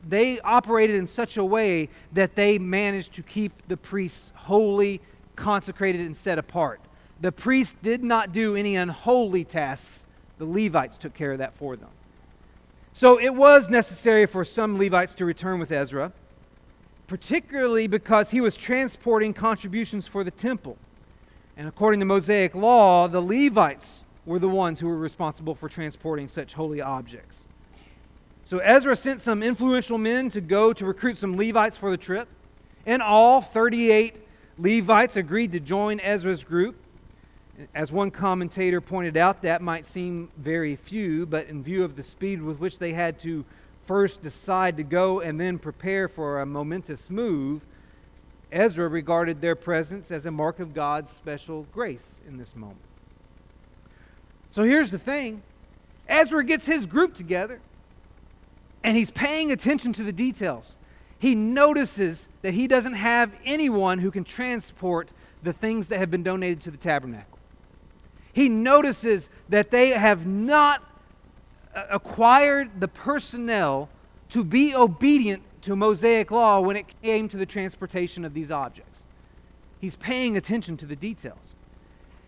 they 0.08 0.40
operated 0.40 0.96
in 0.96 1.06
such 1.06 1.38
a 1.38 1.46
way 1.46 1.90
that 2.14 2.36
they 2.36 2.58
managed 2.58 3.14
to 3.14 3.24
keep 3.24 3.52
the 3.68 3.78
priests 3.78 4.32
holy, 4.36 5.00
consecrated, 5.36 6.02
and 6.02 6.18
set 6.18 6.40
apart. 6.40 6.82
The 7.22 7.32
priests 7.32 7.76
did 7.84 8.04
not 8.04 8.32
do 8.32 8.56
any 8.56 8.76
unholy 8.76 9.44
tasks 9.44 10.03
the 10.38 10.46
Levites 10.46 10.98
took 10.98 11.14
care 11.14 11.32
of 11.32 11.38
that 11.40 11.54
for 11.56 11.76
them. 11.76 11.90
So 12.92 13.20
it 13.20 13.34
was 13.34 13.70
necessary 13.70 14.26
for 14.26 14.46
some 14.46 14.78
Levites 14.78 15.14
to 15.16 15.26
return 15.26 15.60
with 15.60 15.72
Ezra, 15.72 16.14
particularly 17.08 17.88
because 17.88 18.32
he 18.32 18.42
was 18.42 18.56
transporting 18.56 19.34
contributions 19.34 20.08
for 20.08 20.24
the 20.24 20.32
temple. 20.32 20.78
And 21.58 21.68
according 21.68 22.00
to 22.00 22.06
Mosaic 22.06 22.56
law, 22.56 23.08
the 23.08 23.22
Levites 23.22 24.04
were 24.26 24.40
the 24.40 24.50
ones 24.50 24.80
who 24.80 24.88
were 24.88 24.98
responsible 24.98 25.56
for 25.56 25.70
transporting 25.70 26.28
such 26.28 26.54
holy 26.54 26.82
objects. 26.82 27.48
So 28.46 28.60
Ezra 28.60 28.96
sent 28.96 29.22
some 29.22 29.42
influential 29.42 29.98
men 29.98 30.30
to 30.32 30.42
go 30.42 30.74
to 30.74 30.86
recruit 30.86 31.18
some 31.18 31.38
Levites 31.38 31.78
for 31.78 31.90
the 31.90 31.98
trip. 31.98 32.28
and 32.86 33.02
all, 33.02 33.42
38 33.42 34.16
Levites 34.58 35.16
agreed 35.16 35.52
to 35.54 35.60
join 35.60 36.00
Ezra's 36.00 36.44
group. 36.44 36.76
As 37.76 37.92
one 37.92 38.10
commentator 38.10 38.82
pointed 38.82 39.16
out, 39.16 39.44
that 39.44 39.62
might 39.62 39.86
seem 39.86 40.32
very 40.38 40.76
few, 40.76 41.26
but 41.26 41.48
in 41.48 41.64
view 41.64 41.84
of 41.84 41.96
the 41.96 42.04
speed 42.04 42.42
with 42.42 42.60
which 42.60 42.80
they 42.80 42.94
had 42.94 43.20
to 43.20 43.46
first 43.86 44.24
decide 44.24 44.78
to 44.78 44.84
go 44.84 45.20
and 45.20 45.40
then 45.40 45.60
prepare 45.60 46.08
for 46.08 46.42
a 46.42 46.46
momentous 46.46 47.10
move, 47.10 47.62
Ezra 48.52 48.88
regarded 48.88 49.42
their 49.42 49.56
presence 49.56 50.10
as 50.10 50.26
a 50.26 50.32
mark 50.32 50.60
of 50.60 50.74
God's 50.74 51.12
special 51.12 51.68
grace 51.72 52.20
in 52.28 52.38
this 52.38 52.56
moment. 52.56 52.80
So 54.50 54.64
here's 54.64 54.92
the 54.92 55.00
thing 55.00 55.44
Ezra 56.08 56.44
gets 56.44 56.66
his 56.66 56.88
group 56.88 57.14
together, 57.14 57.60
and 58.84 58.98
he's 58.98 59.12
paying 59.12 59.52
attention 59.52 59.94
to 59.94 60.04
the 60.04 60.14
details. 60.14 60.78
He 61.20 61.36
notices 61.36 62.28
that 62.42 62.54
he 62.54 62.68
doesn't 62.68 62.96
have 62.96 63.32
anyone 63.46 64.00
who 64.00 64.12
can 64.12 64.24
transport 64.24 65.10
the 65.42 65.54
things 65.54 65.88
that 65.90 66.00
have 66.00 66.12
been 66.12 66.24
donated 66.24 66.62
to 66.62 66.72
the 66.72 66.78
tabernacle 66.78 67.33
he 68.34 68.50
notices 68.50 69.30
that 69.50 69.72
they 69.72 69.92
have 69.92 70.26
not 70.26 70.84
uh, 71.74 71.86
acquired 71.90 72.82
the 72.82 72.88
personnel 72.88 73.90
to 74.30 74.44
be 74.44 74.76
obedient 74.76 75.44
to 75.62 75.76
Mosaic 75.76 76.32
law 76.32 76.60
when 76.60 76.76
it 76.76 76.86
came 77.02 77.30
to 77.30 77.38
the 77.38 77.46
transportation 77.46 78.26
of 78.26 78.34
these 78.34 78.52
objects. 78.52 79.04
He's 79.80 79.96
paying 79.96 80.36
attention 80.36 80.76
to 80.78 80.86
the 80.86 80.96
details. 80.96 81.54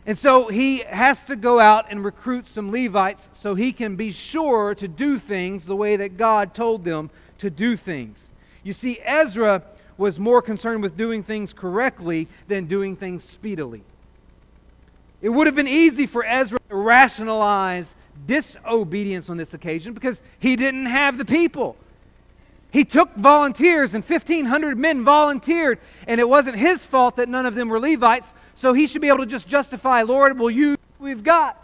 And 0.06 0.18
so 0.18 0.50
he 0.50 0.80
has 0.80 1.24
to 1.26 1.36
go 1.36 1.60
out 1.60 1.88
and 1.90 2.06
recruit 2.06 2.48
some 2.48 2.72
Levites 2.72 3.28
so 3.32 3.56
he 3.56 3.74
can 3.74 3.96
be 3.96 4.12
sure 4.12 4.76
to 4.76 4.88
do 4.88 5.18
things 5.18 5.66
the 5.66 5.76
way 5.76 5.96
that 5.96 6.18
God 6.18 6.54
told 6.54 6.84
them 6.84 7.10
to 7.40 7.50
do 7.50 7.76
things. 7.76 8.32
You 8.64 8.74
see, 8.74 9.00
Ezra 9.04 9.64
was 9.98 10.20
more 10.20 10.42
concerned 10.42 10.84
with 10.84 10.96
doing 10.96 11.24
things 11.24 11.54
correctly 11.54 12.28
than 12.48 12.66
doing 12.66 12.96
things 12.96 13.24
speedily. 13.24 13.84
It 15.22 15.30
would 15.30 15.48
have 15.48 15.56
been 15.56 15.68
easy 15.68 16.06
for 16.06 16.26
Ezra 16.26 16.60
to 16.70 16.76
rationalize 16.76 17.96
disobedience 18.26 19.30
on 19.30 19.38
this 19.38 19.54
occasion 19.54 19.94
because 19.94 20.22
he 20.40 20.56
didn't 20.56 20.88
have 20.88 21.18
the 21.18 21.26
people. 21.26 21.78
He 22.72 22.84
took 22.84 23.16
volunteers, 23.16 23.94
and 23.94 24.04
1,500 24.04 24.78
men 24.78 25.06
volunteered, 25.06 25.80
and 26.08 26.20
it 26.20 26.28
wasn't 26.28 26.58
his 26.58 26.86
fault 26.86 27.16
that 27.16 27.30
none 27.30 27.46
of 27.46 27.56
them 27.56 27.70
were 27.70 27.80
Levites, 27.80 28.34
so 28.54 28.74
he 28.74 28.86
should 28.86 29.02
be 29.02 29.08
able 29.08 29.20
to 29.20 29.26
just 29.26 29.48
justify, 29.48 30.02
Lord, 30.02 30.38
will 30.38 30.52
you 30.52 30.76
we've 31.00 31.24
got? 31.24 31.62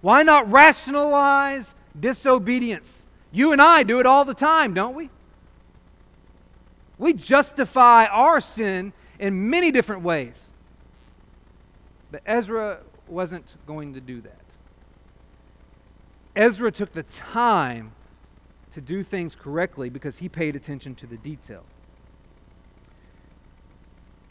Why 0.00 0.22
not 0.22 0.50
rationalize 0.50 1.74
disobedience? 1.98 3.06
You 3.30 3.52
and 3.52 3.62
I 3.62 3.82
do 3.82 4.00
it 4.00 4.06
all 4.06 4.24
the 4.24 4.34
time, 4.34 4.74
don't 4.74 4.96
we? 4.96 5.10
We 6.98 7.12
justify 7.12 8.06
our 8.06 8.40
sin 8.40 8.92
in 9.18 9.50
many 9.50 9.70
different 9.70 10.02
ways. 10.02 10.49
But 12.10 12.22
Ezra 12.26 12.80
wasn't 13.06 13.54
going 13.66 13.94
to 13.94 14.00
do 14.00 14.20
that. 14.22 14.40
Ezra 16.34 16.70
took 16.70 16.92
the 16.92 17.02
time 17.02 17.92
to 18.72 18.80
do 18.80 19.02
things 19.02 19.34
correctly 19.34 19.90
because 19.90 20.18
he 20.18 20.28
paid 20.28 20.54
attention 20.54 20.94
to 20.96 21.06
the 21.06 21.16
detail. 21.16 21.64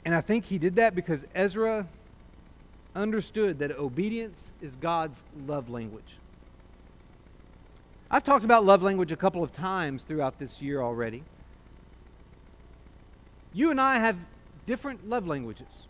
And 0.05 0.15
I 0.15 0.21
think 0.21 0.45
he 0.45 0.57
did 0.57 0.75
that 0.75 0.95
because 0.95 1.25
Ezra 1.36 1.88
understood 2.95 3.59
that 3.59 3.71
obedience 3.77 4.51
is 4.62 4.75
God's 4.75 5.25
love 5.45 5.69
language. 5.69 6.17
I've 8.09 8.24
talked 8.24 8.43
about 8.43 8.65
love 8.65 8.81
language 8.81 9.12
a 9.12 9.15
couple 9.15 9.43
of 9.43 9.51
times 9.51 10.03
throughout 10.03 10.39
this 10.39 10.62
year 10.62 10.81
already. 10.81 11.24
You 13.53 13.71
and 13.71 13.79
I 13.79 14.00
have 14.00 14.17
different 14.65 15.07
love 15.07 15.27
languages. 15.27 15.81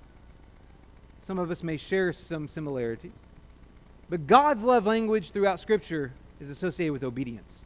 Some 1.29 1.37
of 1.37 1.51
us 1.51 1.61
may 1.61 1.77
share 1.77 2.11
some 2.11 2.47
similarities. 2.47 3.11
But 4.09 4.25
God's 4.25 4.63
love 4.63 4.87
language 4.87 5.29
throughout 5.29 5.59
Scripture 5.59 6.11
is 6.41 6.49
associated 6.49 6.91
with 6.91 7.03
obedience. 7.03 7.59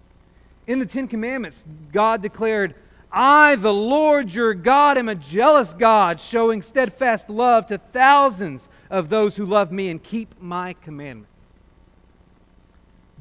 In 0.68 0.80
the 0.80 0.86
Ten 0.86 1.08
Commandments, 1.08 1.64
God 1.94 2.22
declared, 2.22 2.76
I, 3.10 3.56
the 3.56 3.74
Lord 3.74 4.34
your 4.34 4.54
God, 4.54 4.98
am 4.98 5.08
a 5.08 5.16
jealous 5.16 5.74
God, 5.74 6.20
showing 6.20 6.62
steadfast 6.62 7.30
love 7.30 7.66
to 7.68 7.78
thousands 7.78 8.68
of 8.90 9.08
those 9.08 9.38
who 9.38 9.46
love 9.46 9.72
me 9.72 9.90
and 9.90 10.04
keep 10.04 10.42
my 10.42 10.74
commandments. 10.74 11.32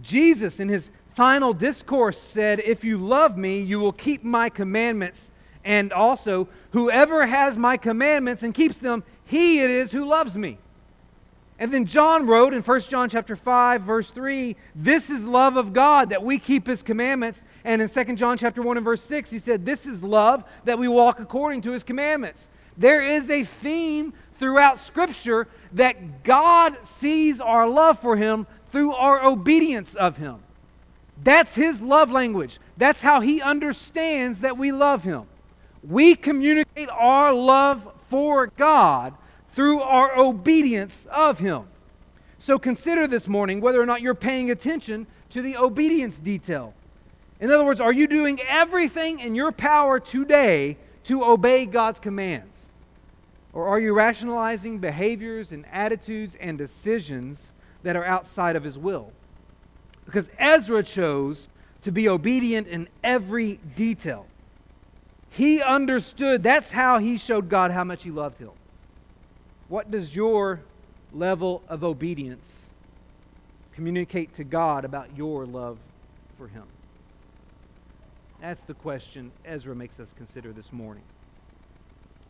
Jesus, 0.03 0.59
in 0.59 0.69
his 0.69 0.91
final 1.15 1.55
discourse, 1.55 2.19
said, 2.19 2.59
If 2.59 2.83
you 2.83 2.99
love 2.99 3.37
me, 3.37 3.61
you 3.61 3.79
will 3.79 3.93
keep 3.93 4.25
my 4.25 4.49
commandments. 4.49 5.31
And 5.65 5.93
also, 5.93 6.49
whoever 6.71 7.27
has 7.27 7.57
my 7.57 7.77
commandments 7.77 8.43
and 8.43 8.53
keeps 8.53 8.79
them, 8.79 9.05
he 9.25 9.61
it 9.61 9.71
is 9.71 9.93
who 9.93 10.05
loves 10.05 10.37
me. 10.37 10.59
And 11.59 11.73
then 11.73 11.87
John 11.87 12.27
wrote 12.27 12.55
in 12.55 12.63
1 12.63 12.81
John 12.81 13.09
chapter 13.09 13.37
5 13.37 13.83
verse 13.83 14.11
3, 14.11 14.57
this 14.75 15.11
is 15.11 15.25
love 15.25 15.57
of 15.57 15.73
God 15.73 16.09
that 16.09 16.25
we 16.25 16.41
keep 16.41 16.67
his 16.67 16.83
commandments. 16.83 17.45
And 17.63 17.81
in 17.81 17.89
2 17.89 18.17
John 18.17 18.37
chapter 18.37 18.61
1 18.63 18.79
and 18.79 18.85
verse 18.85 19.03
6, 19.03 19.31
he 19.31 19.39
said, 19.39 19.65
this 19.65 19.87
is 19.87 20.03
love 20.03 20.43
that 20.65 20.81
we 20.81 20.89
walk 20.89 21.21
according 21.21 21.61
to 21.63 21.71
his 21.71 21.85
commandments. 21.85 22.49
There 22.77 23.01
is 23.01 23.31
a 23.31 23.45
theme 23.45 24.13
throughout 24.35 24.81
scripture 24.81 25.47
that 25.75 26.25
God 26.25 26.85
sees 26.85 27.41
our 27.41 27.69
love 27.69 28.01
for 28.01 28.17
him 28.17 28.49
through 28.73 28.95
our 28.95 29.25
obedience 29.25 29.95
of 29.95 30.17
him. 30.17 30.39
That's 31.23 31.55
his 31.55 31.81
love 31.81 32.11
language. 32.11 32.59
That's 32.77 33.03
how 33.03 33.21
he 33.21 33.41
understands 33.41 34.41
that 34.41 34.59
we 34.59 34.73
love 34.73 35.05
him. 35.05 35.27
We 35.83 36.15
communicate 36.15 36.89
our 36.91 37.33
love 37.33 37.93
for 38.09 38.47
God 38.47 39.15
through 39.51 39.81
our 39.81 40.17
obedience 40.19 41.07
of 41.11 41.39
Him. 41.39 41.65
So 42.39 42.59
consider 42.59 43.07
this 43.07 43.29
morning 43.29 43.61
whether 43.61 43.81
or 43.81 43.87
not 43.87 44.03
you're 44.03 44.15
paying 44.15 44.51
attention 44.51 45.07
to 45.31 45.43
the 45.43 45.57
obedience 45.57 46.19
detail. 46.19 46.75
In 47.41 47.51
other 47.51 47.65
words, 47.65 47.81
are 47.81 47.93
you 47.93 48.07
doing 48.07 48.41
everything 48.47 49.21
in 49.21 49.35
your 49.35 49.53
power 49.53 49.99
today 49.99 50.77
to 51.05 51.25
obey 51.25 51.67
God's 51.67 51.99
commands? 51.99 52.67
Or 53.53 53.67
are 53.67 53.81
you 53.81 53.93
rationalizing 53.93 54.79
behaviors 54.79 55.53
and 55.53 55.67
attitudes 55.71 56.37
and 56.41 56.57
decisions 56.57 57.53
that 57.83 57.97
are 57.97 58.05
outside 58.05 58.57
of 58.57 58.65
his 58.65 58.79
will? 58.79 59.13
Because 60.05 60.31
Ezra 60.39 60.83
chose 60.83 61.49
to 61.83 61.93
be 61.93 62.09
obedient 62.09 62.69
in 62.69 62.89
every 63.03 63.61
detail. 63.77 64.27
He 65.33 65.63
understood, 65.63 66.43
that's 66.43 66.71
how 66.71 66.99
he 66.99 67.17
showed 67.17 67.49
God 67.49 67.71
how 67.71 67.85
much 67.85 68.03
he 68.03 68.11
loved 68.11 68.37
him. 68.37 68.51
What 69.69 69.91
does 69.91 70.15
your 70.15 70.61
level 71.11 71.63
of 71.69 71.83
obedience 71.83 72.67
communicate 73.73 74.35
to 74.35 74.45
God 74.45 74.85
about 74.85 75.17
your 75.17 75.47
love 75.47 75.79
for 76.37 76.49
him? 76.49 76.65
That's 78.43 78.65
the 78.65 78.75
question 78.75 79.33
Ezra 79.47 79.75
makes 79.75 79.99
us 79.99 80.13
consider 80.15 80.53
this 80.53 80.71
morning. 80.71 81.05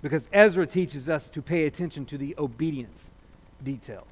Because 0.01 0.29
Ezra 0.33 0.67
teaches 0.67 1.09
us 1.09 1.29
to 1.31 1.43
pay 1.43 1.67
attention 1.67 2.07
to 2.07 2.17
the 2.17 2.37
obedience 2.39 3.11
detail. 3.65 4.07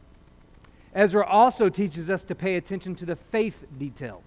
Ezra 0.96 1.24
also 1.24 1.68
teaches 1.68 2.10
us 2.10 2.24
to 2.24 2.34
pay 2.34 2.56
attention 2.56 2.96
to 2.96 3.06
the 3.06 3.14
faith 3.14 3.66
detail. 3.78 4.24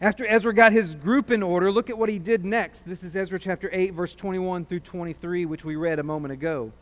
After 0.00 0.26
Ezra 0.26 0.52
got 0.52 0.72
his 0.72 0.94
group 0.94 1.30
in 1.30 1.42
order, 1.42 1.72
look 1.72 1.88
at 1.88 1.96
what 1.96 2.10
he 2.10 2.18
did 2.18 2.44
next. 2.44 2.82
This 2.82 3.02
is 3.02 3.16
Ezra 3.16 3.38
chapter 3.38 3.70
8, 3.72 3.94
verse 3.94 4.14
21 4.14 4.66
through 4.66 4.80
23, 4.80 5.46
which 5.46 5.64
we 5.64 5.74
read 5.74 5.98
a 5.98 6.02
moment 6.02 6.32
ago. 6.32 6.72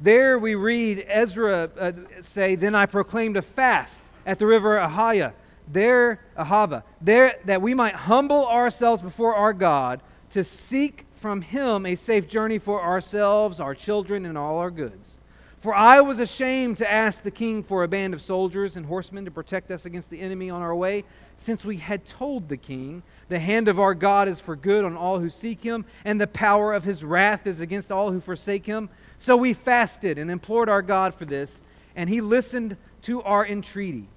There 0.00 0.38
we 0.38 0.54
read 0.54 1.04
Ezra 1.08 1.70
uh, 1.76 1.92
say, 2.20 2.54
Then 2.54 2.76
I 2.76 2.86
proclaimed 2.86 3.36
a 3.36 3.42
fast 3.42 4.04
at 4.24 4.38
the 4.38 4.46
river 4.46 4.78
Ahiah, 4.78 5.32
there, 5.66 6.20
Ahava, 6.38 6.84
there 7.00 7.40
that 7.46 7.60
we 7.60 7.74
might 7.74 7.94
humble 7.94 8.46
ourselves 8.46 9.02
before 9.02 9.34
our 9.34 9.52
God 9.52 10.00
to 10.30 10.44
seek 10.44 11.06
from 11.14 11.42
him 11.42 11.84
a 11.84 11.96
safe 11.96 12.28
journey 12.28 12.58
for 12.58 12.80
ourselves, 12.80 13.58
our 13.58 13.74
children, 13.74 14.24
and 14.24 14.38
all 14.38 14.58
our 14.58 14.70
goods. 14.70 15.16
For 15.64 15.74
I 15.74 16.02
was 16.02 16.20
ashamed 16.20 16.76
to 16.76 16.92
ask 16.92 17.22
the 17.22 17.30
king 17.30 17.62
for 17.62 17.82
a 17.82 17.88
band 17.88 18.12
of 18.12 18.20
soldiers 18.20 18.76
and 18.76 18.84
horsemen 18.84 19.24
to 19.24 19.30
protect 19.30 19.70
us 19.70 19.86
against 19.86 20.10
the 20.10 20.20
enemy 20.20 20.50
on 20.50 20.60
our 20.60 20.76
way, 20.76 21.04
since 21.38 21.64
we 21.64 21.78
had 21.78 22.04
told 22.04 22.50
the 22.50 22.58
king, 22.58 23.02
The 23.30 23.38
hand 23.38 23.66
of 23.66 23.80
our 23.80 23.94
God 23.94 24.28
is 24.28 24.40
for 24.40 24.56
good 24.56 24.84
on 24.84 24.94
all 24.94 25.20
who 25.20 25.30
seek 25.30 25.62
him, 25.62 25.86
and 26.04 26.20
the 26.20 26.26
power 26.26 26.74
of 26.74 26.84
his 26.84 27.02
wrath 27.02 27.46
is 27.46 27.60
against 27.60 27.90
all 27.90 28.12
who 28.12 28.20
forsake 28.20 28.66
him. 28.66 28.90
So 29.16 29.38
we 29.38 29.54
fasted 29.54 30.18
and 30.18 30.30
implored 30.30 30.68
our 30.68 30.82
God 30.82 31.14
for 31.14 31.24
this, 31.24 31.62
and 31.96 32.10
he 32.10 32.20
listened 32.20 32.76
to 33.00 33.22
our 33.22 33.46
entreaty. 33.46 34.08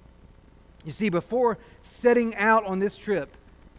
You 0.84 0.92
see, 0.92 1.08
before 1.08 1.56
setting 1.80 2.34
out 2.34 2.66
on 2.66 2.78
this 2.78 2.98
trip, 2.98 3.34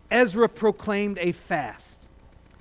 Ezra 0.09 0.49
proclaimed 0.49 1.19
a 1.21 1.33
fast. 1.33 2.07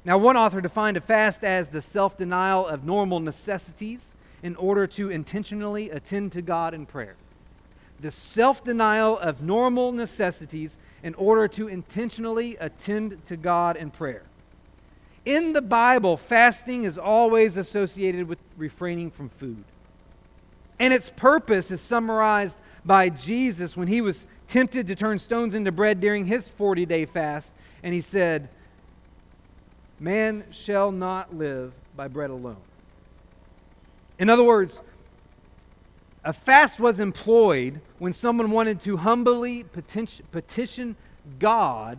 Now, 0.05 0.19
one 0.19 0.37
author 0.37 0.61
defined 0.61 0.99
a 0.99 1.01
fast 1.01 1.45
as 1.45 1.71
the 1.71 1.81
self 1.81 2.19
denial 2.19 2.67
of 2.67 2.85
normal 2.85 3.21
necessities 3.21 4.13
in 4.43 4.57
order 4.57 4.87
to 4.87 5.11
intentionally 5.11 5.91
attend 5.91 6.33
to 6.33 6.43
God 6.43 6.75
in 6.75 6.87
prayer. 6.87 7.17
The 8.01 8.11
self 8.11 8.63
denial 8.63 9.19
of 9.19 9.43
normal 9.43 9.93
necessities 9.93 10.79
in 11.03 11.15
order 11.15 11.49
to 11.49 11.69
intentionally 11.69 12.57
attend 12.61 13.25
to 13.27 13.37
God 13.37 13.77
in 13.77 13.91
prayer. 13.91 14.23
In 15.25 15.53
the 15.53 15.63
Bible, 15.63 16.17
fasting 16.17 16.85
is 16.85 16.97
always 16.97 17.57
associated 17.57 18.29
with 18.29 18.39
refraining 18.57 19.11
from 19.11 19.29
food. 19.29 19.65
And 20.79 20.95
its 20.95 21.11
purpose 21.11 21.71
is 21.71 21.81
summarized 21.81 22.57
by 22.85 23.09
Jesus 23.09 23.77
when 23.77 23.89
he 23.89 24.01
was 24.01 24.27
tempted 24.47 24.87
to 24.87 24.95
turn 24.95 25.19
stones 25.19 25.55
into 25.55 25.73
bread 25.73 26.01
during 26.01 26.27
his 26.27 26.49
40 26.49 26.87
day 26.87 27.05
fast. 27.05 27.53
And 27.83 27.93
he 27.93 28.01
said, 28.01 28.49
Man 29.99 30.45
shall 30.51 30.93
not 30.93 31.35
live 31.35 31.73
by 31.97 32.09
bread 32.09 32.31
alone. 32.31 32.57
In 34.19 34.29
other 34.29 34.43
words, 34.43 34.81
a 36.25 36.33
fast 36.33 36.81
was 36.81 36.99
employed 36.99 37.81
when 37.99 38.13
someone 38.13 38.51
wanted 38.51 38.81
to 38.83 38.97
humbly 38.97 39.65
petition 39.65 40.97
God 41.39 41.99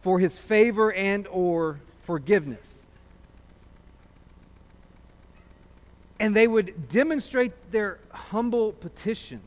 for 0.00 0.18
his 0.18 0.38
favor 0.38 0.92
and 0.92 1.26
or 1.28 1.80
forgiveness. 2.02 2.82
And 6.20 6.36
they 6.36 6.46
would 6.46 6.88
demonstrate 6.88 7.72
their 7.72 7.98
humble 8.10 8.72
petition 8.72 9.40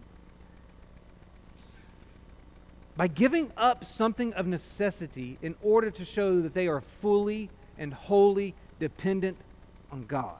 by 2.97 3.07
giving 3.07 3.51
up 3.55 3.85
something 3.85 4.33
of 4.33 4.45
necessity 4.45 5.37
in 5.41 5.55
order 5.61 5.89
to 5.89 6.03
show 6.03 6.41
that 6.41 6.53
they 6.53 6.67
are 6.67 6.81
fully 6.99 7.49
and 7.77 7.93
wholly 7.93 8.53
dependent 8.79 9.37
on 9.91 10.03
God. 10.05 10.35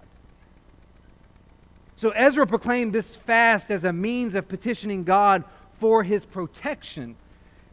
So 2.00 2.12
Ezra 2.12 2.48
proclaimed 2.48 2.94
this 2.94 3.14
fast 3.14 3.70
as 3.70 3.84
a 3.84 3.92
means 3.92 4.34
of 4.34 4.48
petitioning 4.48 5.04
God 5.04 5.44
for 5.80 6.02
his 6.02 6.24
protection 6.24 7.18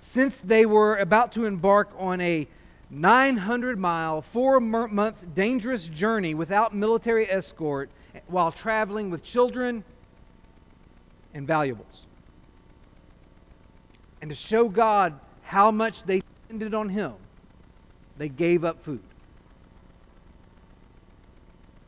since 0.00 0.40
they 0.40 0.66
were 0.66 0.96
about 0.96 1.30
to 1.34 1.44
embark 1.44 1.90
on 1.96 2.20
a 2.20 2.48
900 2.90 3.78
mile, 3.78 4.22
four 4.22 4.58
month 4.58 5.32
dangerous 5.32 5.86
journey 5.86 6.34
without 6.34 6.74
military 6.74 7.30
escort 7.30 7.88
while 8.26 8.50
traveling 8.50 9.10
with 9.10 9.22
children 9.22 9.84
and 11.32 11.46
valuables. 11.46 12.06
And 14.20 14.28
to 14.30 14.34
show 14.34 14.68
God 14.68 15.20
how 15.42 15.70
much 15.70 16.02
they 16.02 16.20
depended 16.48 16.74
on 16.74 16.88
Him, 16.88 17.12
they 18.18 18.28
gave 18.28 18.64
up 18.64 18.82
food. 18.82 19.04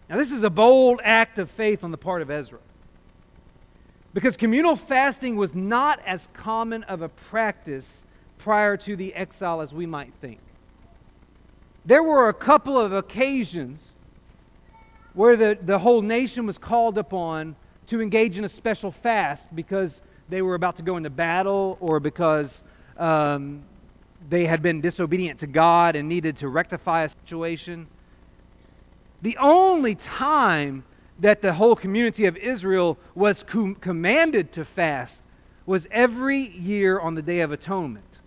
Now, 0.09 0.16
this 0.16 0.33
is 0.33 0.42
a 0.42 0.51
bold 0.51 1.01
act 1.05 1.38
of 1.38 1.51
faith 1.51 1.85
on 1.85 1.90
the 1.90 1.99
part 1.99 2.23
of 2.23 2.31
Ezra. 2.31 2.61
Because 4.14 4.37
communal 4.37 4.75
fasting 4.75 5.37
was 5.37 5.55
not 5.55 6.01
as 6.07 6.29
common 6.33 6.83
of 6.85 7.03
a 7.03 7.09
practice 7.09 8.05
prior 8.38 8.77
to 8.79 8.97
the 8.97 9.14
exile 9.14 9.61
as 9.61 9.75
we 9.75 9.85
might 9.85 10.12
think. 10.21 10.40
There 11.85 12.03
were 12.03 12.29
a 12.29 12.35
couple 12.35 12.79
of 12.79 12.92
occasions 12.92 13.92
where 15.12 15.37
the, 15.37 15.59
the 15.61 15.79
whole 15.79 16.03
nation 16.03 16.47
was 16.47 16.59
called 16.59 16.97
upon 16.97 17.57
to 17.88 18.01
engage 18.01 18.38
in 18.38 18.44
a 18.44 18.49
special 18.49 18.90
fast 18.90 19.49
because 19.55 20.01
they 20.29 20.42
were 20.42 20.55
about 20.55 20.77
to 20.77 20.83
go 20.83 20.97
into 20.97 21.11
battle 21.11 21.77
or 21.81 22.01
because 22.01 22.62
um, 22.99 23.62
they 24.29 24.44
had 24.44 24.62
been 24.62 24.81
disobedient 24.81 25.40
to 25.40 25.47
God 25.47 25.97
and 25.97 26.09
needed 26.09 26.37
to 26.38 26.49
rectify 26.49 27.05
a 27.05 27.09
situation. 27.09 27.87
The 29.22 29.37
only 29.38 29.94
time 29.94 30.85
that 31.18 31.42
the 31.42 31.54
whole 31.54 31.74
community 31.74 32.26
of 32.26 32.37
Israel 32.37 32.98
was 33.14 33.42
com- 33.42 33.74
commanded 33.74 34.52
to 34.52 34.64
fast 34.64 35.22
was 35.66 35.88
every 35.90 36.38
year 36.38 36.98
on 36.98 37.14
the 37.14 37.22
Day 37.22 37.40
of 37.40 37.50
Atonement. 37.52 38.20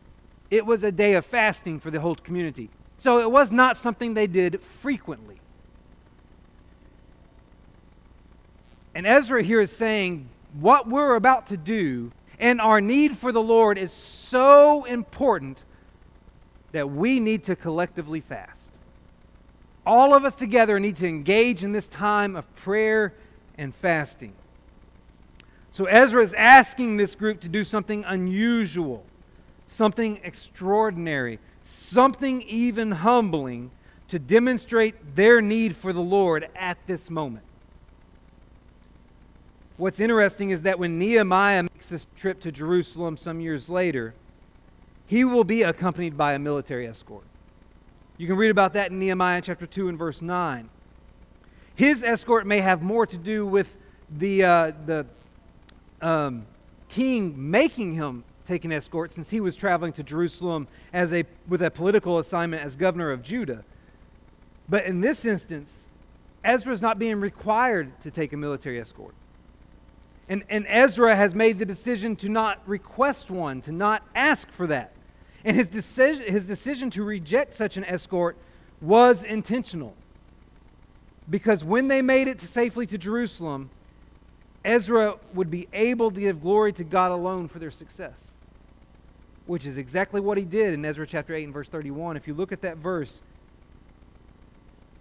It 0.50 0.66
was 0.66 0.84
a 0.84 0.92
day 0.92 1.14
of 1.14 1.26
fasting 1.26 1.80
for 1.80 1.90
the 1.90 2.02
whole 2.02 2.16
community. 2.16 2.70
So 2.98 3.20
it 3.20 3.32
was 3.32 3.52
not 3.52 3.78
something 3.78 4.14
they 4.14 4.28
did 4.28 4.62
frequently. 4.62 5.40
And 8.94 9.08
Ezra 9.08 9.42
here 9.42 9.62
is 9.62 9.72
saying 9.72 10.28
what 10.60 10.88
we're 10.88 11.16
about 11.16 11.48
to 11.48 11.58
do 11.58 12.12
and 12.38 12.60
our 12.60 12.82
need 12.82 13.18
for 13.18 13.32
the 13.32 13.42
Lord 13.42 13.78
is 13.78 13.94
so 13.94 14.84
important 14.86 15.64
that 16.74 16.90
we 16.90 17.20
need 17.20 17.44
to 17.46 17.56
collectively 17.56 18.20
fast 18.20 18.61
all 19.92 20.14
of 20.14 20.24
us 20.24 20.36
together 20.36 20.80
need 20.80 20.96
to 20.96 21.06
engage 21.06 21.66
in 21.66 21.74
this 21.74 21.90
time 21.90 22.38
of 22.38 22.56
prayer 22.56 23.14
and 23.58 23.76
fasting. 23.76 24.32
So 25.70 25.84
Ezra 25.84 26.24
is 26.24 26.34
asking 26.34 26.96
this 26.96 27.14
group 27.14 27.42
to 27.42 27.50
do 27.50 27.66
something 27.66 28.06
unusual, 28.06 29.04
something 29.68 30.22
extraordinary, 30.24 31.40
something 31.66 32.42
even 32.44 32.92
humbling 32.92 33.72
to 34.08 34.18
demonstrate 34.18 35.18
their 35.18 35.42
need 35.42 35.76
for 35.76 35.92
the 35.92 36.00
Lord 36.00 36.48
at 36.56 36.78
this 36.88 37.10
moment. 37.10 37.44
What's 39.76 40.00
interesting 40.00 40.52
is 40.52 40.62
that 40.62 40.80
when 40.80 40.98
Nehemiah 40.98 41.64
makes 41.64 41.90
this 41.90 42.08
trip 42.16 42.40
to 42.42 42.52
Jerusalem 42.54 43.18
some 43.18 43.42
years 43.42 43.70
later, 43.70 44.14
he 45.06 45.26
will 45.26 45.44
be 45.44 45.64
accompanied 45.64 46.16
by 46.16 46.32
a 46.32 46.40
military 46.40 46.88
escort. 46.88 47.26
You 48.22 48.28
can 48.28 48.36
read 48.36 48.52
about 48.52 48.74
that 48.74 48.92
in 48.92 49.00
Nehemiah 49.00 49.42
chapter 49.42 49.66
2 49.66 49.90
and 49.90 49.98
verse 49.98 50.22
9. 50.22 50.70
His 51.74 52.04
escort 52.04 52.46
may 52.46 52.60
have 52.60 52.84
more 52.84 53.08
to 53.08 53.18
do 53.18 53.48
with 53.48 53.76
the, 54.16 54.44
uh, 54.44 54.72
the 54.86 55.08
um, 56.04 56.46
king 56.88 57.34
making 57.50 57.94
him 57.94 58.24
take 58.46 58.64
an 58.64 58.72
escort 58.72 59.12
since 59.12 59.32
he 59.32 59.40
was 59.40 59.56
traveling 59.56 59.92
to 59.94 60.04
Jerusalem 60.04 60.68
as 60.94 61.12
a, 61.12 61.24
with 61.48 61.64
a 61.64 61.72
political 61.72 62.20
assignment 62.20 62.64
as 62.64 62.76
governor 62.76 63.10
of 63.10 63.24
Judah. 63.24 63.64
But 64.70 64.86
in 64.86 65.02
this 65.02 65.26
instance, 65.26 65.88
Ezra 66.44 66.74
is 66.74 66.80
not 66.80 67.00
being 67.00 67.20
required 67.20 68.00
to 68.02 68.12
take 68.12 68.34
a 68.34 68.38
military 68.38 68.80
escort. 68.80 69.16
And, 70.30 70.44
and 70.48 70.68
Ezra 70.68 71.16
has 71.16 71.34
made 71.34 71.58
the 71.58 71.66
decision 71.66 72.16
to 72.18 72.30
not 72.30 72.62
request 72.68 73.32
one, 73.32 73.62
to 73.62 73.72
not 73.72 74.04
ask 74.14 74.52
for 74.52 74.68
that. 74.68 74.92
And 75.44 75.56
his 75.56 75.70
decision, 75.70 76.28
his 76.28 76.46
decision 76.46 76.90
to 76.92 77.04
reject 77.04 77.54
such 77.54 77.78
an 77.78 77.84
escort 77.86 78.38
was 78.82 79.24
intentional. 79.24 79.96
Because 81.30 81.64
when 81.64 81.88
they 81.88 82.02
made 82.02 82.28
it 82.28 82.40
to 82.40 82.48
safely 82.48 82.86
to 82.88 82.98
Jerusalem, 82.98 83.70
Ezra 84.64 85.16
would 85.34 85.50
be 85.50 85.68
able 85.74 86.12
to 86.12 86.20
give 86.20 86.42
glory 86.42 86.74
to 86.74 86.84
God 86.84 87.12
alone 87.12 87.48
for 87.48 87.60
their 87.60 87.72
success, 87.72 88.32
which 89.46 89.66
is 89.66 89.78
exactly 89.78 90.22
what 90.22 90.38
he 90.38 90.44
did 90.44 90.74
in 90.74 90.86
Ezra 90.86 91.08
chapter 91.08 91.34
8 91.34 91.46
and 91.46 91.54
verse 91.54 91.68
31. 91.68 92.18
If 92.18 92.28
you 92.28 92.34
look 92.34 92.52
at 92.52 92.62
that 92.62 92.78
verse, 92.78 93.22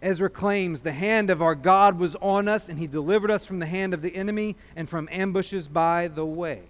Ezra 0.03 0.31
claims 0.31 0.81
the 0.81 0.93
hand 0.93 1.29
of 1.29 1.43
our 1.43 1.55
God 1.55 1.99
was 1.99 2.17
on 2.17 2.49
us, 2.49 2.69
and 2.69 2.79
he 2.79 2.87
delivered 2.87 3.31
us 3.31 3.45
from 3.45 3.59
the 3.59 3.67
hand 3.67 3.93
of 3.93 4.01
the 4.01 4.15
enemy 4.17 4.57
and 4.75 4.89
from 4.89 5.09
ambushes 5.13 5.69
by 5.69 6.09
the 6.09 6.25
way. 6.25 6.63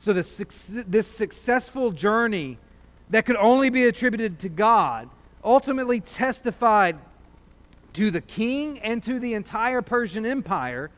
So, 0.00 0.14
this, 0.14 0.42
this 0.86 1.06
successful 1.06 1.90
journey 1.90 2.56
that 3.10 3.26
could 3.26 3.36
only 3.36 3.68
be 3.68 3.84
attributed 3.84 4.38
to 4.40 4.48
God 4.48 5.10
ultimately 5.44 6.00
testified 6.00 6.98
to 7.92 8.10
the 8.10 8.22
king 8.22 8.78
and 8.78 9.02
to 9.02 9.18
the 9.18 9.34
entire 9.34 9.82
Persian 9.82 10.24
Empire 10.24 10.90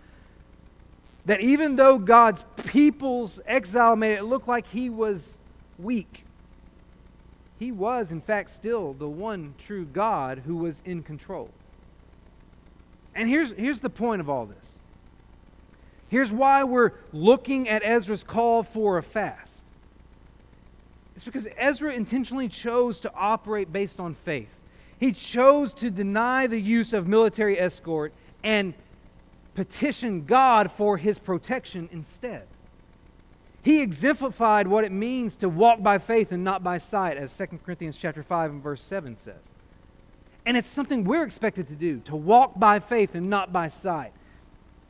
that 1.27 1.41
even 1.41 1.75
though 1.75 1.99
God's 1.99 2.45
people's 2.65 3.41
exile 3.45 3.97
made 3.97 4.15
it 4.15 4.25
look 4.25 4.47
like 4.47 4.69
he 4.69 4.89
was 4.89 5.37
weak, 5.81 6.25
he 7.59 7.73
was, 7.73 8.13
in 8.13 8.21
fact, 8.21 8.51
still 8.53 8.93
the 8.93 9.09
one 9.09 9.55
true 9.59 9.85
God 9.85 10.43
who 10.47 10.57
was 10.57 10.81
in 10.85 11.03
control. 11.03 11.51
And 13.17 13.29
here's, 13.29 13.51
here's 13.53 13.81
the 13.81 13.91
point 13.91 14.21
of 14.21 14.31
all 14.31 14.47
this. 14.47 14.75
Here's 16.13 16.31
why 16.31 16.63
we're 16.63 16.91
looking 17.15 17.71
at 17.71 17.81
Ezra's 17.83 18.23
call 18.23 18.63
for 18.63 18.99
a 18.99 19.03
fast. 19.03 19.65
It's 21.15 21.25
because 21.25 21.49
Ezra 21.57 21.95
intentionally 21.95 22.49
chose 22.49 23.01
to 23.01 23.13
operate 23.15 23.73
based 23.73 23.99
on 23.99 24.13
faith. 24.13 24.61
He 25.01 25.13
chose 25.13 25.73
to 25.73 25.91
deny 25.91 26.47
the 26.47 26.61
use 26.61 26.93
of 26.93 27.09
military 27.09 27.59
escort 27.59 28.13
and 28.45 28.75
petition 29.55 30.27
God 30.27 30.71
for 30.71 30.99
his 30.99 31.19
protection 31.19 31.89
instead. 31.91 32.47
He 33.63 33.81
exemplified 33.81 34.69
what 34.69 34.85
it 34.85 34.93
means 34.93 35.35
to 35.37 35.49
walk 35.49 35.83
by 35.83 35.97
faith 35.97 36.31
and 36.31 36.45
not 36.45 36.63
by 36.63 36.77
sight, 36.77 37.17
as 37.17 37.35
2 37.35 37.59
Corinthians 37.65 37.97
chapter 37.97 38.23
5 38.23 38.51
and 38.51 38.63
verse 38.63 38.83
7 38.83 39.17
says. 39.17 39.51
And 40.45 40.59
it's 40.59 40.69
something 40.69 41.05
we're 41.05 41.25
expected 41.25 41.69
to 41.69 41.75
do, 41.75 42.01
to 42.01 42.15
walk 42.15 42.59
by 42.61 42.81
faith 42.81 43.15
and 43.15 43.31
not 43.31 43.51
by 43.51 43.69
sight. 43.69 44.13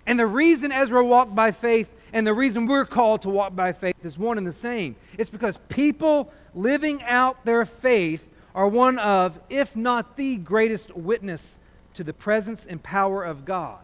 And 0.07 0.19
the 0.19 0.27
reason 0.27 0.73
Ezra 0.73 1.05
walked 1.05 1.35
by 1.35 1.53
faith 1.53 1.93
and 2.13 2.27
the 2.27 2.35
reason 2.35 2.67
we're 2.67 2.85
called 2.85 3.23
to 3.23 3.31
walk 3.31 3.57
by 3.57 3.73
faith 3.73 4.05
is 4.05 4.19
one 4.19 4.37
and 4.37 4.47
the 4.47 4.53
same. 4.53 4.97
It's 5.17 5.31
because 5.31 5.59
people 5.69 6.31
living 6.55 7.03
out 7.03 7.45
their 7.45 7.65
faith 7.65 8.29
are 8.55 8.69
one 8.69 8.99
of, 8.99 9.41
if 9.49 9.75
not 9.75 10.17
the 10.17 10.37
greatest 10.37 10.95
witness 10.95 11.59
to 11.95 12.05
the 12.05 12.13
presence 12.13 12.67
and 12.67 12.83
power 12.83 13.25
of 13.25 13.45
God. 13.45 13.79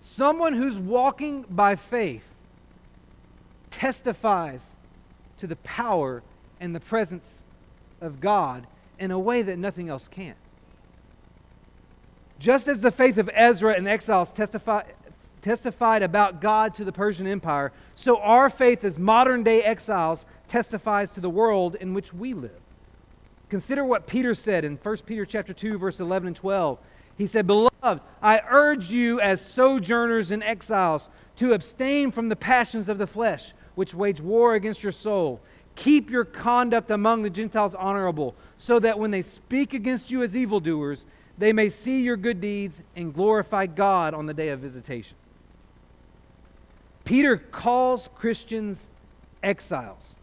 Someone 0.00 0.54
who's 0.54 0.78
walking 0.78 1.44
by 1.48 1.74
faith 1.74 2.34
testifies 3.70 4.70
to 5.38 5.46
the 5.46 5.56
power 5.56 6.22
and 6.60 6.74
the 6.74 6.80
presence 6.80 7.42
of 8.00 8.20
God 8.20 8.66
in 8.98 9.10
a 9.10 9.18
way 9.18 9.42
that 9.42 9.58
nothing 9.58 9.88
else 9.88 10.06
can. 10.06 10.34
Just 12.40 12.68
as 12.68 12.80
the 12.80 12.90
faith 12.90 13.18
of 13.18 13.28
Ezra 13.34 13.74
and 13.74 13.86
exiles 13.86 14.32
testify, 14.32 14.82
testified 15.42 16.02
about 16.02 16.40
God 16.40 16.72
to 16.74 16.84
the 16.84 16.90
Persian 16.90 17.26
Empire, 17.26 17.70
so 17.94 18.16
our 18.16 18.48
faith 18.48 18.82
as 18.82 18.98
modern 18.98 19.42
day 19.42 19.62
exiles 19.62 20.24
testifies 20.48 21.10
to 21.12 21.20
the 21.20 21.28
world 21.28 21.76
in 21.76 21.92
which 21.92 22.14
we 22.14 22.32
live. 22.32 22.58
Consider 23.50 23.84
what 23.84 24.06
Peter 24.06 24.34
said 24.34 24.64
in 24.64 24.76
1 24.76 24.96
Peter 25.04 25.26
chapter 25.26 25.52
2 25.52 25.76
verse 25.76 26.00
11 26.00 26.28
and 26.28 26.36
12. 26.36 26.78
He 27.14 27.26
said, 27.26 27.46
"Beloved, 27.46 28.00
I 28.22 28.40
urge 28.48 28.90
you 28.90 29.20
as 29.20 29.44
sojourners 29.44 30.30
and 30.30 30.42
exiles 30.42 31.10
to 31.36 31.52
abstain 31.52 32.10
from 32.10 32.30
the 32.30 32.36
passions 32.36 32.88
of 32.88 32.96
the 32.96 33.06
flesh, 33.06 33.52
which 33.74 33.94
wage 33.94 34.22
war 34.22 34.54
against 34.54 34.82
your 34.82 34.92
soul. 34.92 35.42
Keep 35.74 36.08
your 36.08 36.24
conduct 36.24 36.90
among 36.90 37.22
the 37.22 37.28
Gentiles 37.28 37.74
honorable, 37.74 38.34
so 38.56 38.78
that 38.78 38.98
when 38.98 39.10
they 39.10 39.22
speak 39.22 39.74
against 39.74 40.10
you 40.10 40.22
as 40.22 40.34
evildoers, 40.34 41.04
they 41.40 41.54
may 41.54 41.70
see 41.70 42.02
your 42.02 42.18
good 42.18 42.38
deeds 42.38 42.82
and 42.94 43.14
glorify 43.14 43.64
God 43.64 44.12
on 44.12 44.26
the 44.26 44.34
day 44.34 44.50
of 44.50 44.60
visitation. 44.60 45.16
Peter 47.04 47.38
calls 47.38 48.10
Christians 48.14 48.88
exiles 49.42 50.16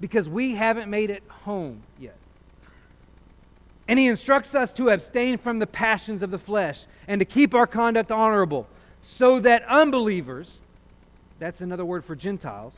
because 0.00 0.28
we 0.28 0.56
haven't 0.56 0.90
made 0.90 1.08
it 1.08 1.22
home 1.44 1.84
yet. 2.00 2.16
And 3.86 3.96
he 3.96 4.08
instructs 4.08 4.56
us 4.56 4.72
to 4.72 4.88
abstain 4.90 5.38
from 5.38 5.60
the 5.60 5.68
passions 5.68 6.20
of 6.20 6.32
the 6.32 6.38
flesh 6.38 6.86
and 7.06 7.20
to 7.20 7.24
keep 7.24 7.54
our 7.54 7.68
conduct 7.68 8.10
honorable, 8.10 8.66
so 9.00 9.38
that 9.38 9.62
unbelievers, 9.68 10.62
that's 11.38 11.60
another 11.60 11.84
word 11.84 12.04
for 12.04 12.16
Gentiles, 12.16 12.76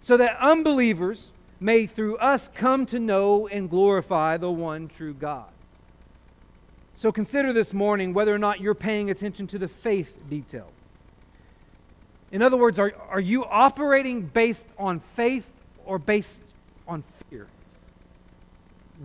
so 0.00 0.16
that 0.16 0.36
unbelievers 0.40 1.30
may 1.60 1.86
through 1.86 2.16
us 2.16 2.50
come 2.52 2.84
to 2.86 2.98
know 2.98 3.46
and 3.46 3.70
glorify 3.70 4.36
the 4.36 4.50
one 4.50 4.88
true 4.88 5.14
God. 5.14 5.46
So 6.98 7.12
consider 7.12 7.52
this 7.52 7.72
morning 7.72 8.12
whether 8.12 8.34
or 8.34 8.40
not 8.40 8.60
you're 8.60 8.74
paying 8.74 9.08
attention 9.08 9.46
to 9.48 9.58
the 9.60 9.68
faith 9.68 10.16
detail. 10.28 10.66
In 12.32 12.42
other 12.42 12.56
words, 12.56 12.76
are, 12.76 12.92
are 13.08 13.20
you 13.20 13.44
operating 13.44 14.22
based 14.22 14.66
on 14.76 14.98
faith 15.14 15.48
or 15.86 16.00
based 16.00 16.42
on 16.88 17.04
fear? 17.30 17.46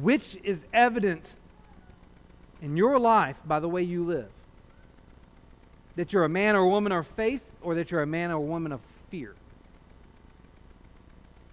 Which 0.02 0.36
is 0.44 0.66
evident 0.74 1.36
in 2.64 2.78
your 2.78 2.98
life 2.98 3.38
by 3.46 3.60
the 3.60 3.70
way 3.70 3.84
you 3.84 4.04
live? 4.04 4.30
That 5.96 6.14
you're 6.14 6.24
a 6.24 6.30
man 6.30 6.56
or 6.56 6.64
a 6.64 6.70
woman 6.70 6.92
of 6.94 7.06
faith 7.06 7.44
or 7.62 7.76
that 7.76 7.92
you're 7.92 8.02
a 8.02 8.08
man 8.08 8.32
or 8.32 8.38
a 8.38 8.42
woman 8.42 8.72
of 8.72 8.82
fear? 9.12 9.36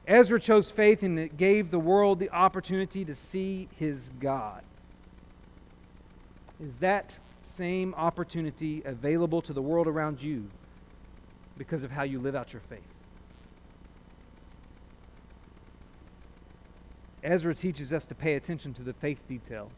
Ezra 0.07 0.41
chose 0.41 0.71
faith 0.71 1.03
and 1.03 1.19
it 1.19 1.37
gave 1.37 1.71
the 1.71 1.79
world 1.79 2.19
the 2.19 2.31
opportunity 2.31 3.05
to 3.05 3.15
see 3.15 3.69
his 3.77 4.11
God. 4.21 4.63
Is 6.63 6.79
that 6.79 7.19
same 7.43 7.95
opportunity 7.95 8.83
available 8.85 9.43
to 9.43 9.53
the 9.53 9.63
world 9.63 9.87
around 9.87 10.23
you 10.23 10.51
because 11.57 11.83
of 11.83 11.91
how 11.91 12.03
you 12.03 12.21
live 12.21 12.35
out 12.35 12.53
your 12.53 12.63
faith? 12.69 12.81
Ezra 17.23 17.55
teaches 17.55 17.93
us 17.93 18.07
to 18.07 18.15
pay 18.15 18.35
attention 18.35 18.73
to 18.75 18.83
the 18.83 18.93
faith 18.93 19.27
detail 19.29 19.71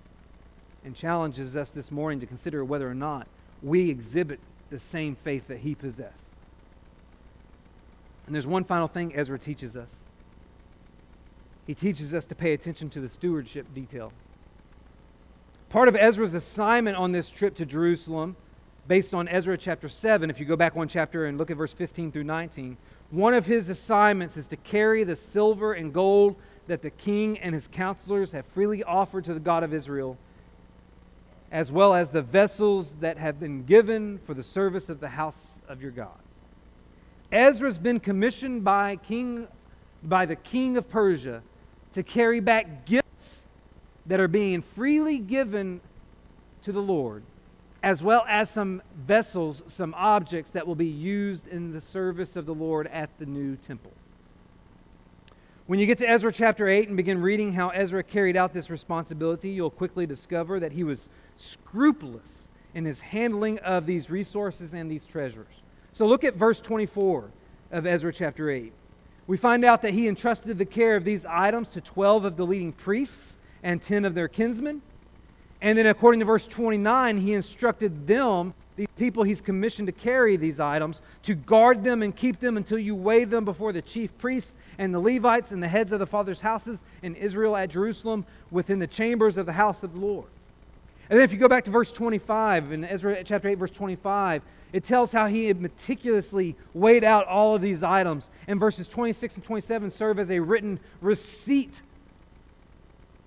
and 0.84 0.94
challenges 0.94 1.56
us 1.56 1.70
this 1.70 1.90
morning 1.90 2.20
to 2.20 2.26
consider 2.26 2.64
whether 2.64 2.88
or 2.88 2.94
not 2.94 3.26
we 3.62 3.90
exhibit 3.90 4.40
the 4.70 4.78
same 4.78 5.16
faith 5.16 5.48
that 5.48 5.58
he 5.58 5.74
possessed. 5.74 6.30
And 8.26 8.34
there's 8.34 8.46
one 8.46 8.64
final 8.64 8.88
thing 8.88 9.14
Ezra 9.14 9.38
teaches 9.38 9.76
us 9.76 10.04
he 11.66 11.74
teaches 11.74 12.12
us 12.12 12.26
to 12.26 12.34
pay 12.34 12.52
attention 12.52 12.90
to 12.90 13.00
the 13.00 13.08
stewardship 13.08 13.72
detail. 13.74 14.12
Part 15.72 15.88
of 15.88 15.96
Ezra's 15.96 16.34
assignment 16.34 16.98
on 16.98 17.12
this 17.12 17.30
trip 17.30 17.54
to 17.54 17.64
Jerusalem, 17.64 18.36
based 18.86 19.14
on 19.14 19.26
Ezra 19.26 19.56
chapter 19.56 19.88
7, 19.88 20.28
if 20.28 20.38
you 20.38 20.44
go 20.44 20.54
back 20.54 20.76
one 20.76 20.86
chapter 20.86 21.24
and 21.24 21.38
look 21.38 21.50
at 21.50 21.56
verse 21.56 21.72
15 21.72 22.12
through 22.12 22.24
19, 22.24 22.76
one 23.10 23.32
of 23.32 23.46
his 23.46 23.70
assignments 23.70 24.36
is 24.36 24.46
to 24.48 24.56
carry 24.56 25.02
the 25.02 25.16
silver 25.16 25.72
and 25.72 25.94
gold 25.94 26.36
that 26.66 26.82
the 26.82 26.90
king 26.90 27.38
and 27.38 27.54
his 27.54 27.68
counselors 27.68 28.32
have 28.32 28.44
freely 28.44 28.84
offered 28.84 29.24
to 29.24 29.32
the 29.32 29.40
God 29.40 29.62
of 29.62 29.72
Israel, 29.72 30.18
as 31.50 31.72
well 31.72 31.94
as 31.94 32.10
the 32.10 32.20
vessels 32.20 32.96
that 33.00 33.16
have 33.16 33.40
been 33.40 33.64
given 33.64 34.18
for 34.18 34.34
the 34.34 34.44
service 34.44 34.90
of 34.90 35.00
the 35.00 35.08
house 35.08 35.58
of 35.66 35.80
your 35.80 35.90
God. 35.90 36.20
Ezra's 37.32 37.78
been 37.78 37.98
commissioned 37.98 38.62
by 38.62 38.96
king 38.96 39.48
by 40.02 40.26
the 40.26 40.36
king 40.36 40.76
of 40.76 40.90
Persia 40.90 41.42
to 41.92 42.02
carry 42.02 42.40
back 42.40 42.84
gifts 42.84 43.01
that 44.06 44.20
are 44.20 44.28
being 44.28 44.62
freely 44.62 45.18
given 45.18 45.80
to 46.62 46.72
the 46.72 46.82
Lord, 46.82 47.22
as 47.82 48.02
well 48.02 48.24
as 48.28 48.50
some 48.50 48.82
vessels, 48.96 49.62
some 49.66 49.94
objects 49.96 50.50
that 50.52 50.66
will 50.66 50.74
be 50.74 50.86
used 50.86 51.46
in 51.48 51.72
the 51.72 51.80
service 51.80 52.36
of 52.36 52.46
the 52.46 52.54
Lord 52.54 52.86
at 52.88 53.10
the 53.18 53.26
new 53.26 53.56
temple. 53.56 53.92
When 55.66 55.78
you 55.78 55.86
get 55.86 55.98
to 55.98 56.08
Ezra 56.08 56.32
chapter 56.32 56.68
8 56.68 56.88
and 56.88 56.96
begin 56.96 57.22
reading 57.22 57.52
how 57.52 57.70
Ezra 57.70 58.02
carried 58.02 58.36
out 58.36 58.52
this 58.52 58.68
responsibility, 58.68 59.50
you'll 59.50 59.70
quickly 59.70 60.06
discover 60.06 60.58
that 60.60 60.72
he 60.72 60.84
was 60.84 61.08
scrupulous 61.36 62.48
in 62.74 62.84
his 62.84 63.00
handling 63.00 63.58
of 63.60 63.86
these 63.86 64.10
resources 64.10 64.74
and 64.74 64.90
these 64.90 65.04
treasures. 65.04 65.62
So 65.92 66.06
look 66.06 66.24
at 66.24 66.34
verse 66.34 66.60
24 66.60 67.30
of 67.70 67.86
Ezra 67.86 68.12
chapter 68.12 68.50
8. 68.50 68.72
We 69.26 69.36
find 69.36 69.64
out 69.64 69.82
that 69.82 69.94
he 69.94 70.08
entrusted 70.08 70.58
the 70.58 70.64
care 70.64 70.96
of 70.96 71.04
these 71.04 71.24
items 71.24 71.68
to 71.68 71.80
12 71.80 72.24
of 72.24 72.36
the 72.36 72.44
leading 72.44 72.72
priests 72.72 73.38
and 73.62 73.80
10 73.80 74.04
of 74.04 74.14
their 74.14 74.28
kinsmen. 74.28 74.82
And 75.60 75.78
then, 75.78 75.86
according 75.86 76.20
to 76.20 76.26
verse 76.26 76.46
29, 76.46 77.18
he 77.18 77.34
instructed 77.34 78.06
them 78.06 78.54
these 78.74 78.88
people 78.96 79.22
he's 79.22 79.40
commissioned 79.40 79.86
to 79.86 79.92
carry 79.92 80.36
these 80.36 80.58
items, 80.58 81.02
to 81.24 81.34
guard 81.34 81.84
them 81.84 82.02
and 82.02 82.16
keep 82.16 82.40
them 82.40 82.56
until 82.56 82.78
you 82.78 82.94
weigh 82.94 83.24
them 83.24 83.44
before 83.44 83.72
the 83.72 83.82
chief 83.82 84.16
priests 84.16 84.54
and 84.78 84.94
the 84.94 84.98
Levites 84.98 85.52
and 85.52 85.62
the 85.62 85.68
heads 85.68 85.92
of 85.92 85.98
the 85.98 86.06
fathers' 86.06 86.40
houses 86.40 86.82
in 87.02 87.14
Israel 87.14 87.54
at 87.54 87.68
Jerusalem 87.68 88.24
within 88.50 88.78
the 88.78 88.86
chambers 88.86 89.36
of 89.36 89.44
the 89.44 89.52
house 89.52 89.82
of 89.82 89.92
the 89.92 90.00
Lord. 90.00 90.26
And 91.10 91.18
then 91.18 91.24
if 91.24 91.32
you 91.32 91.38
go 91.38 91.48
back 91.48 91.64
to 91.64 91.70
verse 91.70 91.92
25, 91.92 92.72
in 92.72 92.84
Ezra 92.84 93.22
chapter 93.22 93.48
8, 93.48 93.58
verse 93.58 93.70
25, 93.70 94.42
it 94.72 94.84
tells 94.84 95.12
how 95.12 95.26
he 95.26 95.46
had 95.46 95.60
meticulously 95.60 96.56
weighed 96.72 97.04
out 97.04 97.26
all 97.26 97.54
of 97.54 97.60
these 97.60 97.82
items. 97.82 98.30
And 98.46 98.58
verses 98.58 98.88
26 98.88 99.34
and 99.34 99.44
27 99.44 99.90
serve 99.90 100.18
as 100.18 100.30
a 100.30 100.40
written 100.40 100.80
receipt, 101.02 101.82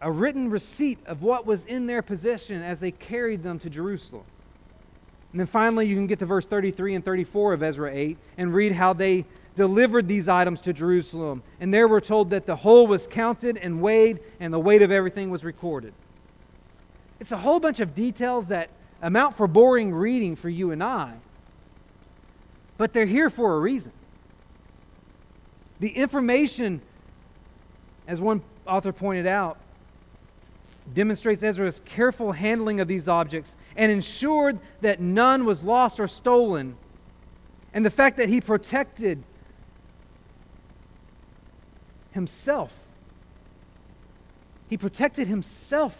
a 0.02 0.12
written 0.12 0.50
receipt 0.50 1.00
of 1.06 1.24
what 1.24 1.46
was 1.46 1.66
in 1.66 1.88
their 1.88 2.02
possession 2.02 2.62
as 2.62 2.80
they 2.80 2.92
carried 2.92 3.44
them 3.44 3.60
to 3.60 3.70
Jerusalem. 3.70 4.24
And 5.32 5.40
then 5.40 5.48
finally, 5.48 5.88
you 5.88 5.96
can 5.96 6.08
get 6.08 6.20
to 6.20 6.26
verse 6.26 6.46
33 6.46 6.96
and 6.96 7.04
34 7.04 7.54
of 7.54 7.64
Ezra 7.64 7.94
8 7.94 8.18
and 8.38 8.54
read 8.54 8.72
how 8.72 8.94
they 8.94 9.26
delivered 9.56 10.08
these 10.08 10.28
items 10.28 10.62
to 10.62 10.74
Jerusalem. 10.74 11.44
And 11.60 11.74
there 11.74 11.88
we're 11.88 12.00
told 12.00 12.30
that 12.30 12.46
the 12.46 12.56
whole 12.56 12.88
was 12.88 13.08
counted 13.08 13.58
and 13.58 13.82
weighed, 13.82 14.20
and 14.40 14.54
the 14.54 14.60
weight 14.60 14.82
of 14.82 14.92
everything 14.92 15.30
was 15.30 15.44
recorded. 15.44 15.94
It's 17.20 17.32
a 17.32 17.38
whole 17.38 17.60
bunch 17.60 17.80
of 17.80 17.96
details 17.96 18.50
that 18.50 18.70
amount 19.02 19.38
for 19.38 19.48
boring 19.48 19.94
reading 19.94 20.36
for 20.36 20.50
you 20.50 20.72
and 20.72 20.84
I, 20.84 21.14
but 22.78 22.94
they're 22.94 23.06
here 23.06 23.30
for 23.30 23.56
a 23.56 23.60
reason. 23.60 23.92
The 25.80 25.90
information, 25.90 26.82
as 28.08 28.22
one 28.22 28.42
author 28.66 28.92
pointed 28.92 29.28
out, 29.28 29.58
demonstrates 30.94 31.42
Ezra's 31.44 31.82
careful 31.86 32.34
handling 32.34 32.80
of 32.80 32.88
these 32.88 33.08
objects 33.08 33.58
and 33.76 33.92
ensured 33.92 34.60
that 34.82 35.00
none 35.00 35.46
was 35.46 35.64
lost 35.64 36.00
or 36.00 36.08
stolen. 36.08 36.78
And 37.74 37.86
the 37.86 37.90
fact 37.90 38.18
that 38.18 38.30
he 38.30 38.40
protected 38.40 39.24
himself. 42.12 42.74
He 44.70 44.78
protected 44.78 45.28
himself 45.28 46.00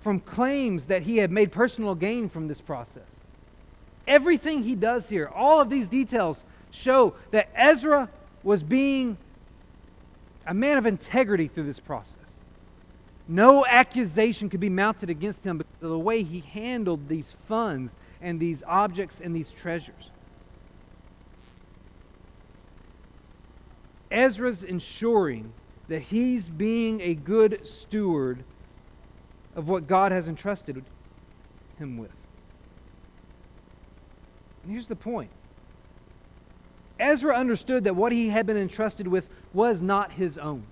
from 0.00 0.20
claims 0.20 0.86
that 0.86 1.02
he 1.02 1.18
had 1.18 1.30
made 1.30 1.52
personal 1.52 1.94
gain 1.94 2.28
from 2.28 2.48
this 2.48 2.60
process. 2.60 3.02
Everything 4.08 4.62
he 4.62 4.74
does 4.74 5.08
here, 5.08 5.28
all 5.28 5.60
of 5.60 5.68
these 5.70 5.88
details 5.88 6.44
show 6.70 7.14
that 7.30 7.50
Ezra 7.54 8.08
was 8.42 8.62
being 8.62 9.18
a 10.46 10.54
man 10.54 10.78
of 10.78 10.86
integrity 10.86 11.46
through 11.46 11.64
this 11.64 11.78
process. 11.78 12.16
No 13.30 13.64
accusation 13.64 14.50
could 14.50 14.58
be 14.58 14.68
mounted 14.68 15.08
against 15.08 15.44
him 15.44 15.58
because 15.58 15.82
of 15.82 15.90
the 15.90 15.98
way 15.98 16.24
he 16.24 16.40
handled 16.40 17.08
these 17.08 17.36
funds 17.46 17.94
and 18.20 18.40
these 18.40 18.64
objects 18.66 19.20
and 19.20 19.36
these 19.36 19.52
treasures. 19.52 20.10
Ezra's 24.10 24.64
ensuring 24.64 25.52
that 25.86 26.02
he's 26.02 26.48
being 26.48 27.00
a 27.02 27.14
good 27.14 27.64
steward 27.64 28.42
of 29.54 29.68
what 29.68 29.86
God 29.86 30.10
has 30.10 30.26
entrusted 30.26 30.82
him 31.78 31.98
with. 31.98 32.10
And 34.64 34.72
here's 34.72 34.88
the 34.88 34.96
point 34.96 35.30
Ezra 36.98 37.36
understood 37.36 37.84
that 37.84 37.94
what 37.94 38.10
he 38.10 38.30
had 38.30 38.44
been 38.44 38.56
entrusted 38.56 39.06
with 39.06 39.28
was 39.52 39.80
not 39.80 40.14
his 40.14 40.36
own 40.36 40.64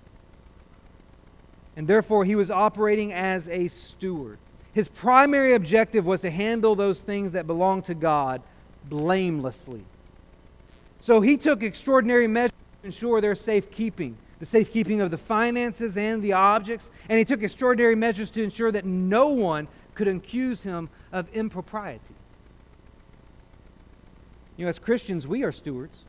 and 1.79 1.87
therefore 1.87 2.25
he 2.25 2.35
was 2.35 2.51
operating 2.51 3.13
as 3.13 3.47
a 3.47 3.69
steward. 3.69 4.37
His 4.73 4.89
primary 4.89 5.53
objective 5.53 6.05
was 6.05 6.19
to 6.19 6.29
handle 6.29 6.75
those 6.75 7.01
things 7.01 7.31
that 7.31 7.47
belong 7.47 7.83
to 7.83 7.93
God 7.93 8.41
blamelessly. 8.83 9.85
So 10.99 11.21
he 11.21 11.37
took 11.37 11.63
extraordinary 11.63 12.27
measures 12.27 12.51
to 12.81 12.87
ensure 12.87 13.21
their 13.21 13.33
safekeeping, 13.33 14.17
the 14.39 14.45
safekeeping 14.45 14.99
of 14.99 15.09
the 15.09 15.17
finances 15.17 15.95
and 15.95 16.21
the 16.21 16.33
objects, 16.33 16.91
and 17.07 17.17
he 17.17 17.23
took 17.23 17.41
extraordinary 17.41 17.95
measures 17.95 18.29
to 18.31 18.43
ensure 18.43 18.73
that 18.73 18.83
no 18.83 19.29
one 19.29 19.69
could 19.95 20.09
accuse 20.09 20.63
him 20.63 20.89
of 21.13 21.33
impropriety. 21.33 22.13
You 24.57 24.65
know, 24.65 24.69
as 24.69 24.79
Christians, 24.79 25.25
we 25.25 25.45
are 25.45 25.53
stewards. 25.53 26.03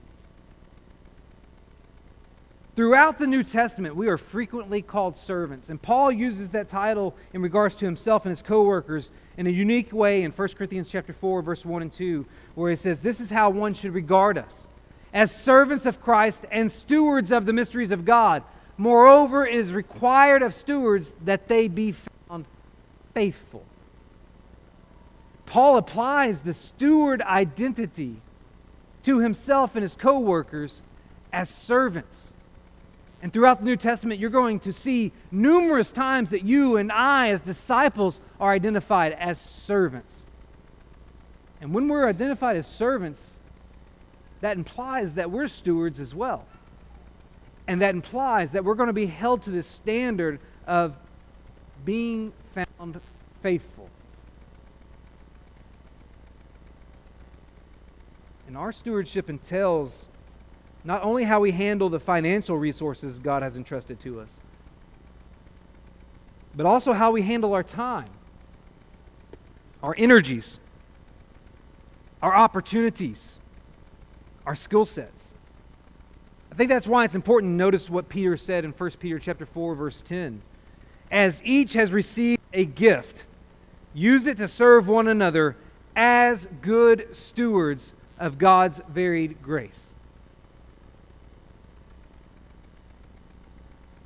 Throughout 2.81 3.19
the 3.19 3.27
New 3.27 3.45
Testament, 3.45 3.95
we 3.95 4.09
are 4.09 4.17
frequently 4.17 4.81
called 4.81 5.15
servants. 5.15 5.69
And 5.69 5.83
Paul 5.83 6.11
uses 6.11 6.53
that 6.53 6.71
title 6.71 7.15
in 7.35 7.43
regards 7.43 7.75
to 7.75 7.85
himself 7.85 8.25
and 8.25 8.31
his 8.31 8.41
co-workers 8.41 9.11
in 9.37 9.47
a 9.47 9.51
unique 9.51 9.93
way 9.93 10.23
in 10.23 10.31
1 10.31 10.49
Corinthians 10.57 10.89
chapter 10.89 11.13
4, 11.13 11.43
verse 11.43 11.63
1 11.63 11.83
and 11.83 11.93
2, 11.93 12.25
where 12.55 12.71
he 12.71 12.77
says, 12.77 13.03
This 13.03 13.21
is 13.21 13.29
how 13.29 13.51
one 13.51 13.75
should 13.75 13.93
regard 13.93 14.39
us 14.39 14.67
as 15.13 15.31
servants 15.31 15.85
of 15.85 16.01
Christ 16.01 16.47
and 16.51 16.73
stewards 16.73 17.31
of 17.31 17.45
the 17.45 17.53
mysteries 17.53 17.91
of 17.91 18.07
God. 18.07 18.45
Moreover, 18.79 19.47
it 19.47 19.57
is 19.57 19.75
required 19.75 20.41
of 20.41 20.55
stewards 20.55 21.15
that 21.23 21.49
they 21.49 21.69
be 21.69 21.93
found 21.93 22.47
faithful. 23.13 23.63
Paul 25.45 25.77
applies 25.77 26.41
the 26.41 26.55
steward 26.55 27.21
identity 27.21 28.23
to 29.03 29.19
himself 29.19 29.77
and 29.77 29.83
his 29.83 29.97
co 29.97 30.19
workers 30.19 30.83
as 31.31 31.51
servants. 31.51 32.33
And 33.23 33.33
throughout 33.33 33.59
the 33.59 33.65
New 33.65 33.77
Testament, 33.77 34.19
you're 34.19 34.31
going 34.31 34.61
to 34.61 34.73
see 34.73 35.13
numerous 35.31 35.93
times 35.93 36.31
that 36.31 36.43
you 36.43 36.77
and 36.77 36.91
I, 36.91 37.29
as 37.29 37.43
disciples, 37.43 38.21
are 38.41 38.53
identified 38.53 39.13
as 39.13 39.39
servants. 39.39 40.27
And 41.61 41.75
when 41.75 41.89
we're 41.89 42.09
identified 42.09 42.57
as 42.57 42.67
servants, 42.67 43.39
that 44.41 44.57
implies 44.57 45.15
that 45.15 45.31
we're 45.31 45.49
stewards 45.49 46.01
as 46.01 46.15
well. 46.15 46.47
And 47.67 47.83
that 47.83 47.95
implies 47.95 48.53
that 48.53 48.65
we're 48.65 48.75
going 48.75 48.87
to 48.87 48.95
be 48.95 49.07
held 49.07 49.43
to 49.43 49.51
the 49.51 49.63
standard 49.63 50.41
of 50.67 50.97
being 51.85 52.33
found 52.53 53.01
faithful. 53.43 53.89
And 58.47 58.57
our 58.57 58.73
stewardship 58.73 59.31
entails 59.31 60.07
not 60.85 61.03
only 61.03 61.25
how 61.25 61.41
we 61.41 61.53
handle 61.53 61.89
the 61.89 62.01
financial 62.01 62.57
resources 62.57 63.19
God 63.19 63.43
has 63.43 63.57
entrusted 63.57 64.01
to 64.01 64.21
us, 64.21 64.31
but 66.55 66.67
also 66.67 66.93
how 66.93 67.11
we 67.11 67.23
handle 67.23 67.53
our 67.55 67.63
time, 67.63 68.09
our 69.83 69.95
energies, 69.99 70.59
our 72.23 72.35
opportunities, 72.35 73.37
our 74.47 74.55
skill 74.55 74.85
sets. 74.85 75.35
I 76.51 76.55
think 76.57 76.69
that's 76.69 76.87
why 76.87 77.05
it's 77.05 77.15
important 77.15 77.53
to 77.53 77.57
notice 77.57 77.89
what 77.89 78.09
Peter 78.09 78.37
said 78.37 78.65
in 78.65 78.73
1 78.73 78.91
Peter 78.99 79.19
chapter 79.19 79.47
4 79.47 79.75
verse 79.75 80.01
10. 80.01 80.43
As 81.11 81.41
each 81.45 81.75
has 81.75 81.93
received 81.93 82.41
a 82.53 82.65
gift, 82.65 83.27
use 83.95 84.27
it 84.27 84.37
to 84.39 84.49
serve 84.49 84.89
one 84.89 85.09
another 85.09 85.57
as 85.95 86.49
good 86.61 87.15
stewards 87.15 87.93
of 88.19 88.39
God's 88.39 88.81
varied 88.89 89.43
grace. 89.43 89.90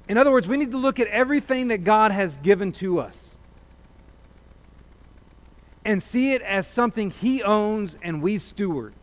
In 0.09 0.19
other 0.19 0.31
words, 0.31 0.47
we 0.47 0.57
need 0.57 0.71
to 0.73 0.79
look 0.79 1.01
at 1.01 1.07
everything 1.09 1.69
that 1.69 1.85
God 1.85 2.11
has 2.13 2.37
given 2.39 2.73
to 2.73 3.01
us 3.01 3.31
and 5.85 6.03
see 6.03 6.33
it 6.33 6.43
as 6.43 6.67
something 6.67 7.11
He 7.11 7.43
owns 7.43 7.97
and 8.03 8.23
we 8.23 8.39
steward. 8.39 8.95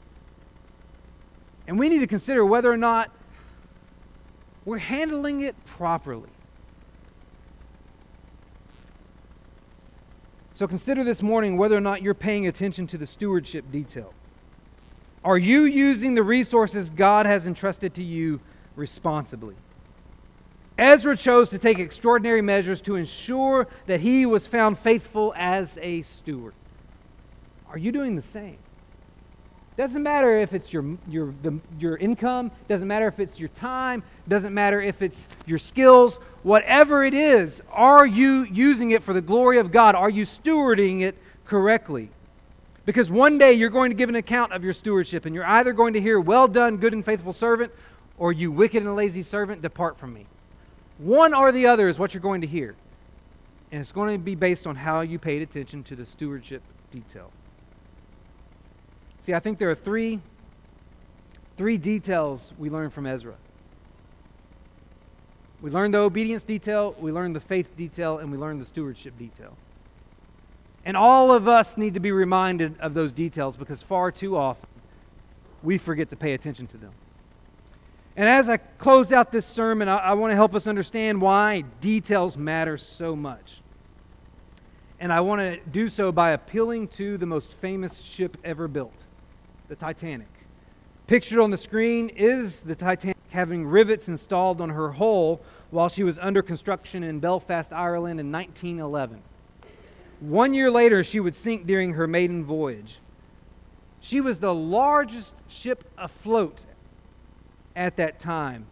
And 1.68 1.80
we 1.80 1.90
need 1.90 2.00
to 2.00 2.08
consider 2.08 2.46
whether 2.46 2.72
or 2.72 2.78
not 2.78 3.12
we're 4.66 4.78
handling 4.78 5.42
it 5.42 5.56
properly. 5.66 6.30
So 10.54 10.68
consider 10.68 11.04
this 11.04 11.24
morning 11.24 11.58
whether 11.58 11.76
or 11.76 11.82
not 11.82 12.04
you're 12.04 12.14
paying 12.14 12.46
attention 12.46 12.86
to 12.88 12.98
the 12.98 13.08
stewardship 13.08 13.72
detail. 13.72 14.14
Are 15.24 15.38
you 15.38 15.62
using 15.62 16.14
the 16.14 16.24
resources 16.24 16.90
God 16.90 17.26
has 17.26 17.48
entrusted 17.48 17.94
to 17.96 18.04
you 18.04 18.40
responsibly? 18.76 19.56
Ezra 20.82 21.16
chose 21.16 21.48
to 21.50 21.60
take 21.60 21.78
extraordinary 21.78 22.42
measures 22.42 22.82
to 22.82 22.96
ensure 22.96 23.68
that 23.86 24.02
he 24.02 24.26
was 24.26 24.48
found 24.48 24.80
faithful 24.80 25.32
as 25.38 25.78
a 25.80 26.02
steward. 26.02 26.56
Are 27.70 27.78
you 27.78 27.92
doing 27.92 28.16
the 28.16 28.24
same? 28.24 28.58
Doesn't 29.78 30.02
matter 30.02 30.40
if 30.40 30.54
it's 30.56 30.74
your, 30.74 30.98
your, 31.08 31.36
the, 31.44 31.60
your 31.80 31.98
income, 31.98 32.50
doesn't 32.68 32.88
matter 32.88 33.06
if 33.08 33.20
it's 33.20 33.40
your 33.40 33.50
time, 33.50 34.02
doesn't 34.28 34.56
matter 34.56 34.82
if 34.82 35.04
it's 35.04 35.28
your 35.46 35.60
skills, 35.60 36.18
whatever 36.42 37.04
it 37.04 37.14
is, 37.14 37.62
are 37.72 38.06
you 38.06 38.48
using 38.52 38.90
it 38.90 39.04
for 39.04 39.14
the 39.14 39.22
glory 39.22 39.60
of 39.60 39.72
God? 39.72 39.94
Are 39.94 40.10
you 40.10 40.26
stewarding 40.26 41.02
it 41.02 41.16
correctly? 41.46 42.10
Because 42.88 43.12
one 43.12 43.38
day 43.38 43.54
you're 43.54 43.70
going 43.70 43.92
to 43.92 43.96
give 43.96 44.10
an 44.10 44.16
account 44.16 44.52
of 44.52 44.64
your 44.64 44.74
stewardship, 44.74 45.28
and 45.28 45.36
you're 45.36 45.46
either 45.46 45.74
going 45.74 45.94
to 45.94 46.02
hear, 46.02 46.20
Well 46.20 46.48
done, 46.48 46.78
good 46.78 46.94
and 46.94 47.06
faithful 47.06 47.34
servant, 47.34 47.72
or 48.18 48.34
you 48.34 48.52
wicked 48.52 48.82
and 48.82 48.96
lazy 48.96 49.22
servant, 49.22 49.62
depart 49.62 50.00
from 50.00 50.16
me. 50.16 50.26
One 51.02 51.34
or 51.34 51.52
the 51.52 51.66
other 51.66 51.90
is 51.90 51.98
what 51.98 52.14
you're 52.14 52.22
going 52.22 52.42
to 52.42 52.48
hear. 52.48 52.76
And 53.72 53.82
it's 53.82 53.92
going 53.92 54.14
to 54.14 54.24
be 54.24 54.36
based 54.36 54.68
on 54.68 54.76
how 54.76 55.02
you 55.02 55.18
paid 55.18 55.42
attention 55.42 55.84
to 55.86 55.96
the 55.96 56.06
stewardship 56.06 56.62
detail. 56.92 57.32
See, 59.20 59.34
I 59.34 59.40
think 59.40 59.58
there 59.58 59.70
are 59.72 59.76
three, 59.76 60.20
three 61.58 61.78
details 61.78 62.54
we 62.60 62.70
learn 62.70 62.92
from 62.92 63.08
Ezra. 63.08 63.36
We 65.62 65.72
learn 65.72 65.92
the 65.92 66.00
obedience 66.00 66.44
detail, 66.44 66.96
we 67.00 67.12
learn 67.12 67.34
the 67.34 67.40
faith 67.40 67.76
detail, 67.78 68.18
and 68.18 68.32
we 68.32 68.38
learn 68.38 68.60
the 68.60 68.66
stewardship 68.66 69.18
detail. 69.18 69.56
And 70.86 70.98
all 70.98 71.32
of 71.32 71.48
us 71.48 71.78
need 71.78 71.94
to 71.94 72.00
be 72.00 72.12
reminded 72.12 72.80
of 72.80 72.94
those 72.94 73.12
details 73.12 73.58
because 73.58 73.82
far 73.82 74.12
too 74.12 74.36
often 74.36 74.70
we 75.64 75.78
forget 75.78 76.10
to 76.10 76.16
pay 76.16 76.34
attention 76.34 76.68
to 76.68 76.78
them. 76.78 76.92
And 78.16 78.28
as 78.28 78.50
I 78.50 78.58
close 78.58 79.12
out 79.12 79.32
this 79.32 79.46
sermon, 79.46 79.88
I, 79.88 79.98
I 79.98 80.14
want 80.14 80.32
to 80.32 80.36
help 80.36 80.54
us 80.54 80.68
understand 80.68 81.22
why 81.22 81.62
details 81.80 82.38
matter 82.38 82.78
so 82.78 83.16
much. 83.16 83.62
And 85.00 85.12
I 85.12 85.22
want 85.22 85.42
to 85.42 85.58
do 85.72 85.88
so 85.90 86.12
by 86.12 86.32
appealing 86.32 86.90
to 86.90 87.18
the 87.18 87.26
most 87.26 87.54
famous 87.54 88.02
ship 88.02 88.38
ever 88.44 88.68
built, 88.68 89.06
the 89.68 89.76
Titanic. 89.76 90.28
Pictured 91.08 91.40
on 91.40 91.52
the 91.52 91.58
screen 91.58 92.10
is 92.10 92.64
the 92.64 92.76
Titanic 92.76 93.18
having 93.32 93.66
rivets 93.66 94.08
installed 94.08 94.62
on 94.62 94.70
her 94.70 94.92
hull 94.92 95.42
while 95.72 95.90
she 95.90 96.04
was 96.04 96.20
under 96.20 96.42
construction 96.42 97.02
in 97.04 97.20
Belfast, 97.20 97.72
Ireland 97.72 98.20
in 98.20 98.32
1911. 98.32 99.22
One 100.20 100.54
year 100.54 100.70
later, 100.70 101.04
she 101.04 101.20
would 101.20 101.34
sink 101.34 101.66
during 101.66 101.94
her 101.94 102.06
maiden 102.06 102.44
voyage. 102.44 103.00
She 104.02 104.22
was 104.22 104.40
the 104.40 104.54
largest 104.54 105.34
ship 105.48 105.84
afloat 105.98 106.66
at 107.76 107.98
that 107.98 108.20
time. 108.20 108.68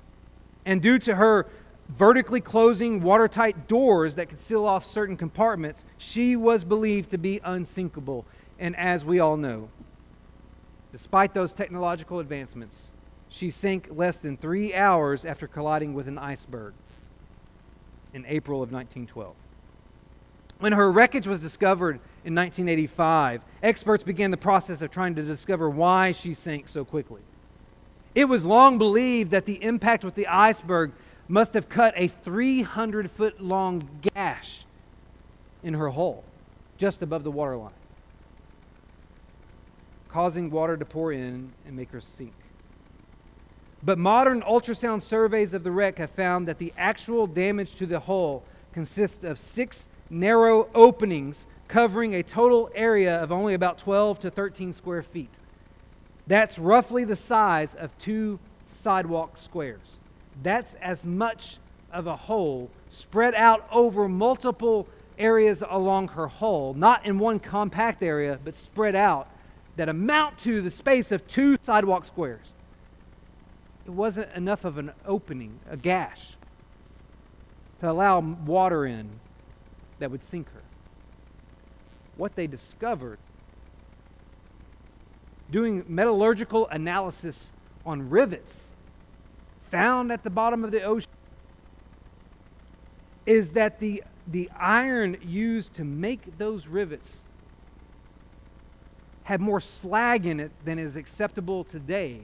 And 0.66 0.82
due 0.82 1.00
to 1.00 1.16
her 1.16 1.48
vertically 1.90 2.42
closing 2.42 3.02
watertight 3.02 3.68
doors 3.68 4.16
that 4.16 4.30
could 4.30 4.40
seal 4.40 4.66
off 4.66 4.86
certain 4.86 5.18
compartments, 5.18 5.86
she 5.98 6.36
was 6.36 6.64
believed 6.64 7.10
to 7.10 7.18
be 7.18 7.40
unsinkable. 7.44 8.26
And 8.60 8.76
as 8.76 9.04
we 9.04 9.20
all 9.20 9.38
know, 9.38 9.70
despite 10.92 11.34
those 11.34 11.54
technological 11.54 12.20
advancements, 12.20 12.92
she 13.28 13.50
sank 13.50 13.90
less 13.92 14.22
than 14.22 14.38
three 14.38 14.74
hours 14.74 15.26
after 15.26 15.48
colliding 15.48 15.94
with 15.94 16.08
an 16.08 16.18
iceberg 16.18 16.74
in 18.14 18.26
April 18.28 18.62
of 18.62 18.72
1912. 18.72 19.36
When 20.60 20.74
her 20.74 20.92
wreckage 20.92 21.28
was 21.28 21.40
discovered 21.40 22.00
in 22.26 22.36
1985, 22.36 23.42
experts 23.64 24.04
began 24.04 24.30
the 24.30 24.38
process 24.38 24.82
of 24.82 24.92
trying 24.92 25.16
to 25.16 25.22
discover 25.22 25.70
why 25.70 26.12
she 26.12 26.34
sank 26.34 26.68
so 26.68 26.84
quickly. 26.84 27.22
It 28.16 28.26
was 28.26 28.46
long 28.46 28.78
believed 28.78 29.32
that 29.32 29.46
the 29.46 29.64
impact 29.64 30.04
with 30.04 30.16
the 30.16 30.28
iceberg 30.28 30.92
must 31.28 31.54
have 31.54 31.70
cut 31.70 31.94
a 31.96 32.08
300 32.08 33.12
foot 33.12 33.42
long 33.42 33.88
gash 34.14 34.66
in 35.64 35.76
her 35.76 35.90
hull 35.90 36.24
just 36.78 37.02
above 37.02 37.24
the 37.24 37.32
waterline, 37.32 37.74
causing 40.08 40.50
water 40.50 40.78
to 40.78 40.86
pour 40.86 41.12
in 41.12 41.52
and 41.68 41.76
make 41.76 41.92
her 41.92 42.02
sink. 42.02 42.34
But 43.84 43.98
modern 43.98 44.42
ultrasound 44.42 45.02
surveys 45.02 45.54
of 45.54 45.64
the 45.64 45.72
wreck 45.72 46.00
have 46.00 46.10
found 46.10 46.48
that 46.48 46.58
the 46.58 46.74
actual 46.78 47.28
damage 47.28 47.76
to 47.76 47.86
the 47.86 48.00
hull 48.00 48.44
consists 48.74 49.24
of 49.24 49.38
six 49.38 49.88
narrow 50.10 50.68
openings 50.74 51.46
covering 51.68 52.16
a 52.16 52.24
total 52.24 52.70
area 52.74 53.22
of 53.22 53.32
only 53.32 53.54
about 53.54 53.78
12 53.78 54.20
to 54.20 54.32
13 54.32 54.74
square 54.74 55.04
feet. 55.04 55.30
That's 56.30 56.60
roughly 56.60 57.06
the 57.06 57.16
size 57.16 57.74
of 57.74 57.98
two 57.98 58.38
sidewalk 58.68 59.36
squares. 59.36 59.98
That's 60.44 60.76
as 60.76 61.04
much 61.04 61.58
of 61.92 62.06
a 62.06 62.16
hole 62.16 62.70
spread 62.88 63.34
out 63.34 63.68
over 63.72 64.08
multiple 64.08 64.88
areas 65.18 65.64
along 65.68 66.10
her 66.10 66.28
hull, 66.28 66.76
not 66.76 67.04
in 67.04 67.18
one 67.18 67.40
compact 67.40 68.04
area, 68.04 68.40
but 68.44 68.54
spread 68.54 68.94
out, 68.94 69.28
that 69.76 69.90
amount 69.90 70.38
to 70.40 70.62
the 70.62 70.70
space 70.70 71.12
of 71.12 71.28
two 71.28 71.58
sidewalk 71.64 72.06
squares. 72.06 72.54
It 73.88 73.92
wasn't 73.92 74.32
enough 74.34 74.66
of 74.66 74.78
an 74.78 74.92
opening, 75.08 75.60
a 75.68 75.78
gash, 75.78 76.38
to 77.80 77.90
allow 77.90 78.20
water 78.20 78.86
in 78.86 79.10
that 79.98 80.12
would 80.12 80.22
sink 80.22 80.48
her. 80.54 80.62
What 82.18 82.36
they 82.36 82.46
discovered 82.46 83.18
doing 85.52 85.84
metallurgical 85.88 86.68
analysis 86.70 87.52
on 87.86 88.10
rivets 88.10 88.70
found 89.70 90.12
at 90.12 90.24
the 90.24 90.30
bottom 90.30 90.64
of 90.64 90.72
the 90.72 90.82
ocean 90.82 91.10
is 93.26 93.52
that 93.52 93.80
the, 93.80 94.04
the 94.28 94.50
iron 94.58 95.18
used 95.24 95.74
to 95.76 95.84
make 95.84 96.38
those 96.38 96.68
rivets 96.68 97.22
had 99.24 99.40
more 99.40 99.60
slag 99.60 100.26
in 100.26 100.40
it 100.40 100.52
than 100.66 100.80
is 100.80 100.96
acceptable 100.96 101.64
today 101.64 102.22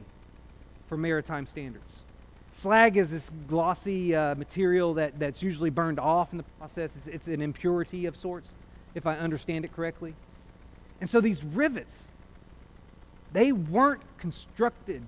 for 0.87 0.97
maritime 0.97 1.45
standards. 1.45 2.01
Slag 2.49 2.97
is 2.97 3.11
this 3.11 3.29
glossy 3.47 4.15
uh, 4.15 4.33
material 4.35 4.93
that, 4.95 5.19
that's 5.19 5.43
usually 5.43 5.69
burned 5.69 5.99
off 5.99 6.31
in 6.31 6.37
the 6.37 6.43
process. 6.57 6.95
It's, 6.95 7.07
it's 7.07 7.27
an 7.27 7.41
impurity 7.41 8.05
of 8.05 8.15
sorts, 8.15 8.55
if 8.95 9.05
I 9.05 9.17
understand 9.17 9.65
it 9.65 9.73
correctly. 9.75 10.15
And 10.99 11.09
so 11.09 11.21
these 11.21 11.43
rivets 11.43 12.07
they 13.35 13.51
weren't 13.51 14.01
constructed 14.17 15.03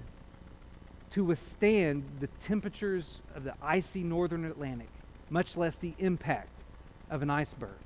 to 1.12 1.24
withstand 1.24 2.04
the 2.20 2.28
temperatures 2.42 3.22
of 3.34 3.46
the 3.46 3.54
icy 3.62 4.04
northern 4.04 4.44
Atlantic, 4.44 4.90
much 5.30 5.56
less 5.56 5.78
the 5.78 5.94
impact 5.98 6.62
of 7.10 7.22
an 7.22 7.30
iceberg. 7.30 7.78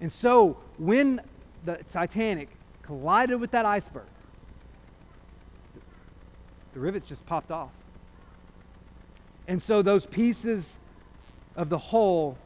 And 0.00 0.12
so 0.12 0.58
when 0.78 1.20
the 1.64 1.78
Titanic 1.90 2.50
collided 2.82 3.40
with 3.40 3.50
that 3.50 3.66
iceberg, 3.66 4.06
the 6.72 6.78
rivets 6.78 7.08
just 7.08 7.26
popped 7.26 7.50
off. 7.50 7.72
And 9.48 9.60
so 9.60 9.82
those 9.82 10.06
pieces 10.06 10.78
of 11.56 11.68
the 11.68 11.78
hull 11.78 12.38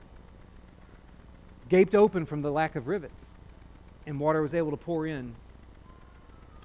gaped 1.68 1.94
open 1.94 2.24
from 2.24 2.40
the 2.40 2.50
lack 2.50 2.74
of 2.74 2.88
rivets, 2.88 3.20
and 4.06 4.18
water 4.18 4.40
was 4.40 4.54
able 4.54 4.70
to 4.70 4.78
pour 4.78 5.06
in 5.06 5.34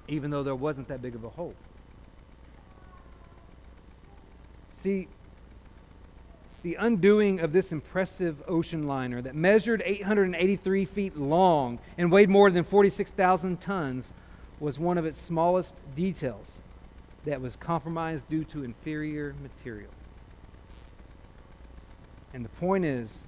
even 0.08 0.30
though 0.30 0.42
there 0.42 0.54
wasn't 0.54 0.88
that 0.88 1.00
big 1.00 1.14
of 1.14 1.24
a 1.24 1.30
hole. 1.30 1.54
See, 4.74 5.08
the 6.62 6.76
undoing 6.76 7.40
of 7.40 7.52
this 7.52 7.72
impressive 7.72 8.42
ocean 8.48 8.86
liner 8.86 9.20
that 9.22 9.34
measured 9.34 9.82
883 9.84 10.84
feet 10.84 11.16
long 11.16 11.78
and 11.98 12.10
weighed 12.10 12.28
more 12.28 12.50
than 12.50 12.64
46,000 12.64 13.60
tons 13.60 14.12
was 14.60 14.78
one 14.78 14.96
of 14.96 15.04
its 15.04 15.20
smallest 15.20 15.74
details 15.94 16.62
that 17.24 17.40
was 17.40 17.56
compromised 17.56 18.28
due 18.28 18.44
to 18.44 18.64
inferior 18.64 19.34
material. 19.42 19.90
And 22.32 22.44
the 22.44 22.50
point 22.50 22.84
is 22.84 23.20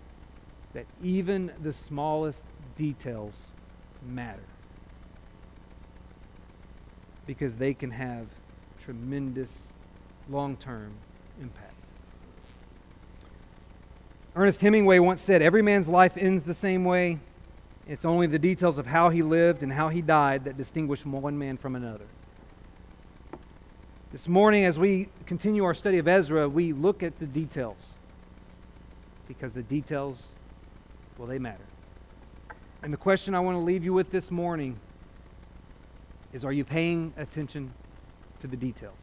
that 0.72 0.86
even 1.02 1.52
the 1.62 1.72
smallest 1.72 2.44
details 2.76 3.52
matter 4.06 4.42
because 7.26 7.56
they 7.56 7.74
can 7.74 7.90
have 7.90 8.26
tremendous 8.80 9.68
long 10.30 10.56
term 10.56 10.92
impact. 11.40 11.72
Ernest 14.34 14.60
Hemingway 14.60 14.98
once 14.98 15.22
said, 15.22 15.42
Every 15.42 15.62
man's 15.62 15.88
life 15.88 16.16
ends 16.16 16.44
the 16.44 16.54
same 16.54 16.84
way. 16.84 17.18
It's 17.88 18.04
only 18.04 18.26
the 18.26 18.38
details 18.38 18.78
of 18.78 18.86
how 18.86 19.10
he 19.10 19.22
lived 19.22 19.62
and 19.62 19.72
how 19.72 19.88
he 19.88 20.02
died 20.02 20.44
that 20.44 20.56
distinguish 20.56 21.06
one 21.06 21.38
man 21.38 21.56
from 21.56 21.76
another. 21.76 22.06
This 24.12 24.28
morning, 24.28 24.64
as 24.64 24.78
we 24.78 25.08
continue 25.24 25.64
our 25.64 25.74
study 25.74 25.98
of 25.98 26.08
Ezra, 26.08 26.48
we 26.48 26.72
look 26.72 27.02
at 27.02 27.18
the 27.18 27.26
details 27.26 27.94
because 29.28 29.52
the 29.52 29.62
details, 29.62 30.26
well, 31.18 31.28
they 31.28 31.38
matter. 31.38 31.64
And 32.82 32.92
the 32.92 32.98
question 32.98 33.34
I 33.34 33.40
want 33.40 33.56
to 33.56 33.60
leave 33.60 33.84
you 33.84 33.92
with 33.92 34.10
this 34.10 34.30
morning 34.30 34.78
is 36.36 36.44
are 36.44 36.52
you 36.52 36.64
paying 36.64 37.14
attention 37.16 37.72
to 38.40 38.46
the 38.46 38.56
details? 38.56 38.98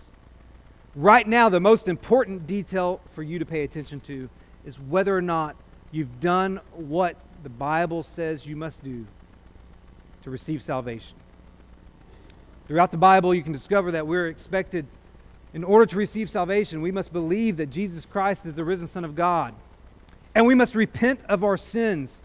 Right 0.96 1.28
now, 1.28 1.50
the 1.50 1.60
most 1.60 1.88
important 1.88 2.46
detail 2.46 3.02
for 3.16 3.24
you 3.24 3.40
to 3.40 3.46
pay 3.46 3.64
attention 3.64 4.00
to 4.02 4.30
is 4.64 4.80
whether 4.80 5.18
or 5.18 5.22
not 5.22 5.56
you've 5.92 6.20
done 6.20 6.62
what 6.74 7.18
the 7.42 7.50
Bible 7.50 8.04
says 8.04 8.46
you 8.46 8.56
must 8.56 8.84
do 8.84 9.08
to 10.22 10.30
receive 10.30 10.62
salvation. 10.62 11.18
Throughout 12.68 12.92
the 12.92 12.98
Bible, 12.98 13.34
you 13.34 13.42
can 13.42 13.52
discover 13.52 13.92
that 13.92 14.06
we're 14.06 14.28
expected, 14.28 14.86
in 15.54 15.64
order 15.64 15.88
to 15.88 15.98
receive 15.98 16.30
salvation, 16.30 16.82
we 16.82 16.92
must 16.92 17.12
believe 17.12 17.58
that 17.58 17.72
Jesus 17.72 18.06
Christ 18.06 18.46
is 18.46 18.54
the 18.54 18.64
risen 18.64 18.88
Son 18.88 19.04
of 19.04 19.16
God. 19.16 19.56
And 20.36 20.46
we 20.46 20.56
must 20.56 20.76
repent 20.76 21.20
of 21.28 21.44
our 21.44 21.58
sins. 21.58 22.20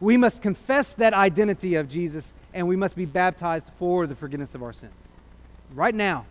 We 0.00 0.16
must 0.16 0.40
confess 0.40 0.94
that 0.94 1.12
identity 1.12 1.74
of 1.74 1.88
Jesus 1.88 2.32
and 2.54 2.66
we 2.66 2.76
must 2.76 2.96
be 2.96 3.04
baptized 3.04 3.68
for 3.78 4.06
the 4.06 4.14
forgiveness 4.14 4.54
of 4.54 4.62
our 4.62 4.72
sins. 4.72 4.94
Right 5.74 5.94
now, 5.94 6.24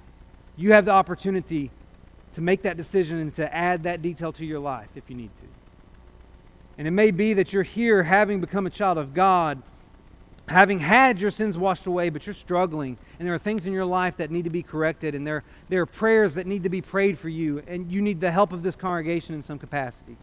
you 0.55 0.71
have 0.71 0.86
the 0.86 0.91
opportunity 0.91 1.69
to 2.34 2.41
make 2.41 2.63
that 2.63 2.78
decision 2.78 3.19
and 3.19 3.34
to 3.36 3.53
add 3.53 3.84
that 3.84 4.01
detail 4.01 4.32
to 4.34 4.45
your 4.45 4.59
life 4.59 4.88
if 4.95 5.09
you 5.09 5.15
need 5.15 5.30
to. 5.38 5.43
And 6.78 6.88
it 6.88 6.91
may 6.91 7.11
be 7.11 7.34
that 7.34 7.53
you're 7.53 7.61
here 7.61 8.03
having 8.03 8.41
become 8.41 8.65
a 8.65 8.69
child 8.69 8.97
of 8.97 9.13
God, 9.13 9.61
having 10.47 10.80
had 10.80 11.21
your 11.21 11.30
sins 11.30 11.57
washed 11.57 11.86
away, 11.86 12.09
but 12.09 12.26
you're 12.26 12.34
struggling, 12.34 12.97
and 13.19 13.28
there 13.28 13.36
are 13.36 13.39
things 13.39 13.67
in 13.67 13.74
your 13.74 13.86
life 13.86 14.17
that 14.17 14.32
need 14.32 14.45
to 14.45 14.49
be 14.49 14.63
corrected, 14.63 15.13
and 15.13 15.28
there, 15.28 15.43
there 15.69 15.82
are 15.82 15.86
prayers 15.86 16.36
that 16.36 16.47
need 16.47 16.63
to 16.63 16.69
be 16.69 16.82
prayed 16.82 17.17
for 17.17 17.30
you, 17.30 17.61
and 17.67 17.91
you 17.91 18.01
need 18.01 18.19
the 18.21 18.32
help 18.32 18.51
of 18.51 18.63
this 18.63 18.76
congregation 18.76 19.36
in 19.36 19.41
some 19.41 19.59
capacity. 19.59 20.17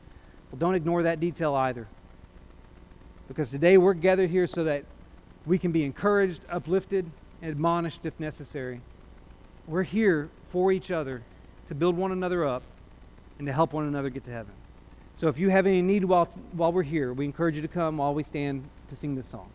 Well, 0.51 0.59
don't 0.59 0.74
ignore 0.74 1.05
that 1.05 1.20
detail 1.20 1.55
either. 1.55 1.86
Because 3.28 3.51
today 3.51 3.78
we're 3.78 3.94
gathered 3.94 4.30
here 4.30 4.48
so 4.48 4.64
that 4.64 4.84
we 5.47 5.59
can 5.59 5.72
be 5.72 5.84
encouraged, 5.84 6.43
uplifted, 6.51 7.11
admonished 7.43 8.05
if 8.05 8.18
necessary. 8.20 8.80
We're 9.66 9.84
here 9.84 10.28
for 10.51 10.70
each 10.70 10.91
other 10.91 11.22
to 11.68 11.74
build 11.74 11.97
one 11.97 12.12
another 12.12 12.47
up 12.47 12.62
and 13.38 13.47
to 13.47 13.53
help 13.53 13.72
one 13.72 13.86
another 13.86 14.11
get 14.11 14.24
to 14.24 14.30
heaven. 14.30 14.53
So 15.14 15.28
if 15.28 15.38
you 15.38 15.49
have 15.51 15.66
any 15.66 15.82
need 15.82 16.05
while, 16.05 16.26
while 16.53 16.72
we're 16.72 16.82
here, 16.82 17.12
we 17.12 17.24
encourage 17.24 17.57
you 17.57 17.62
to 17.62 17.68
come 17.68 17.99
while 17.99 18.14
we 18.14 18.22
stand 18.22 18.64
to 18.88 18.97
sing 18.97 19.14
this 19.14 19.26
song. 19.26 19.51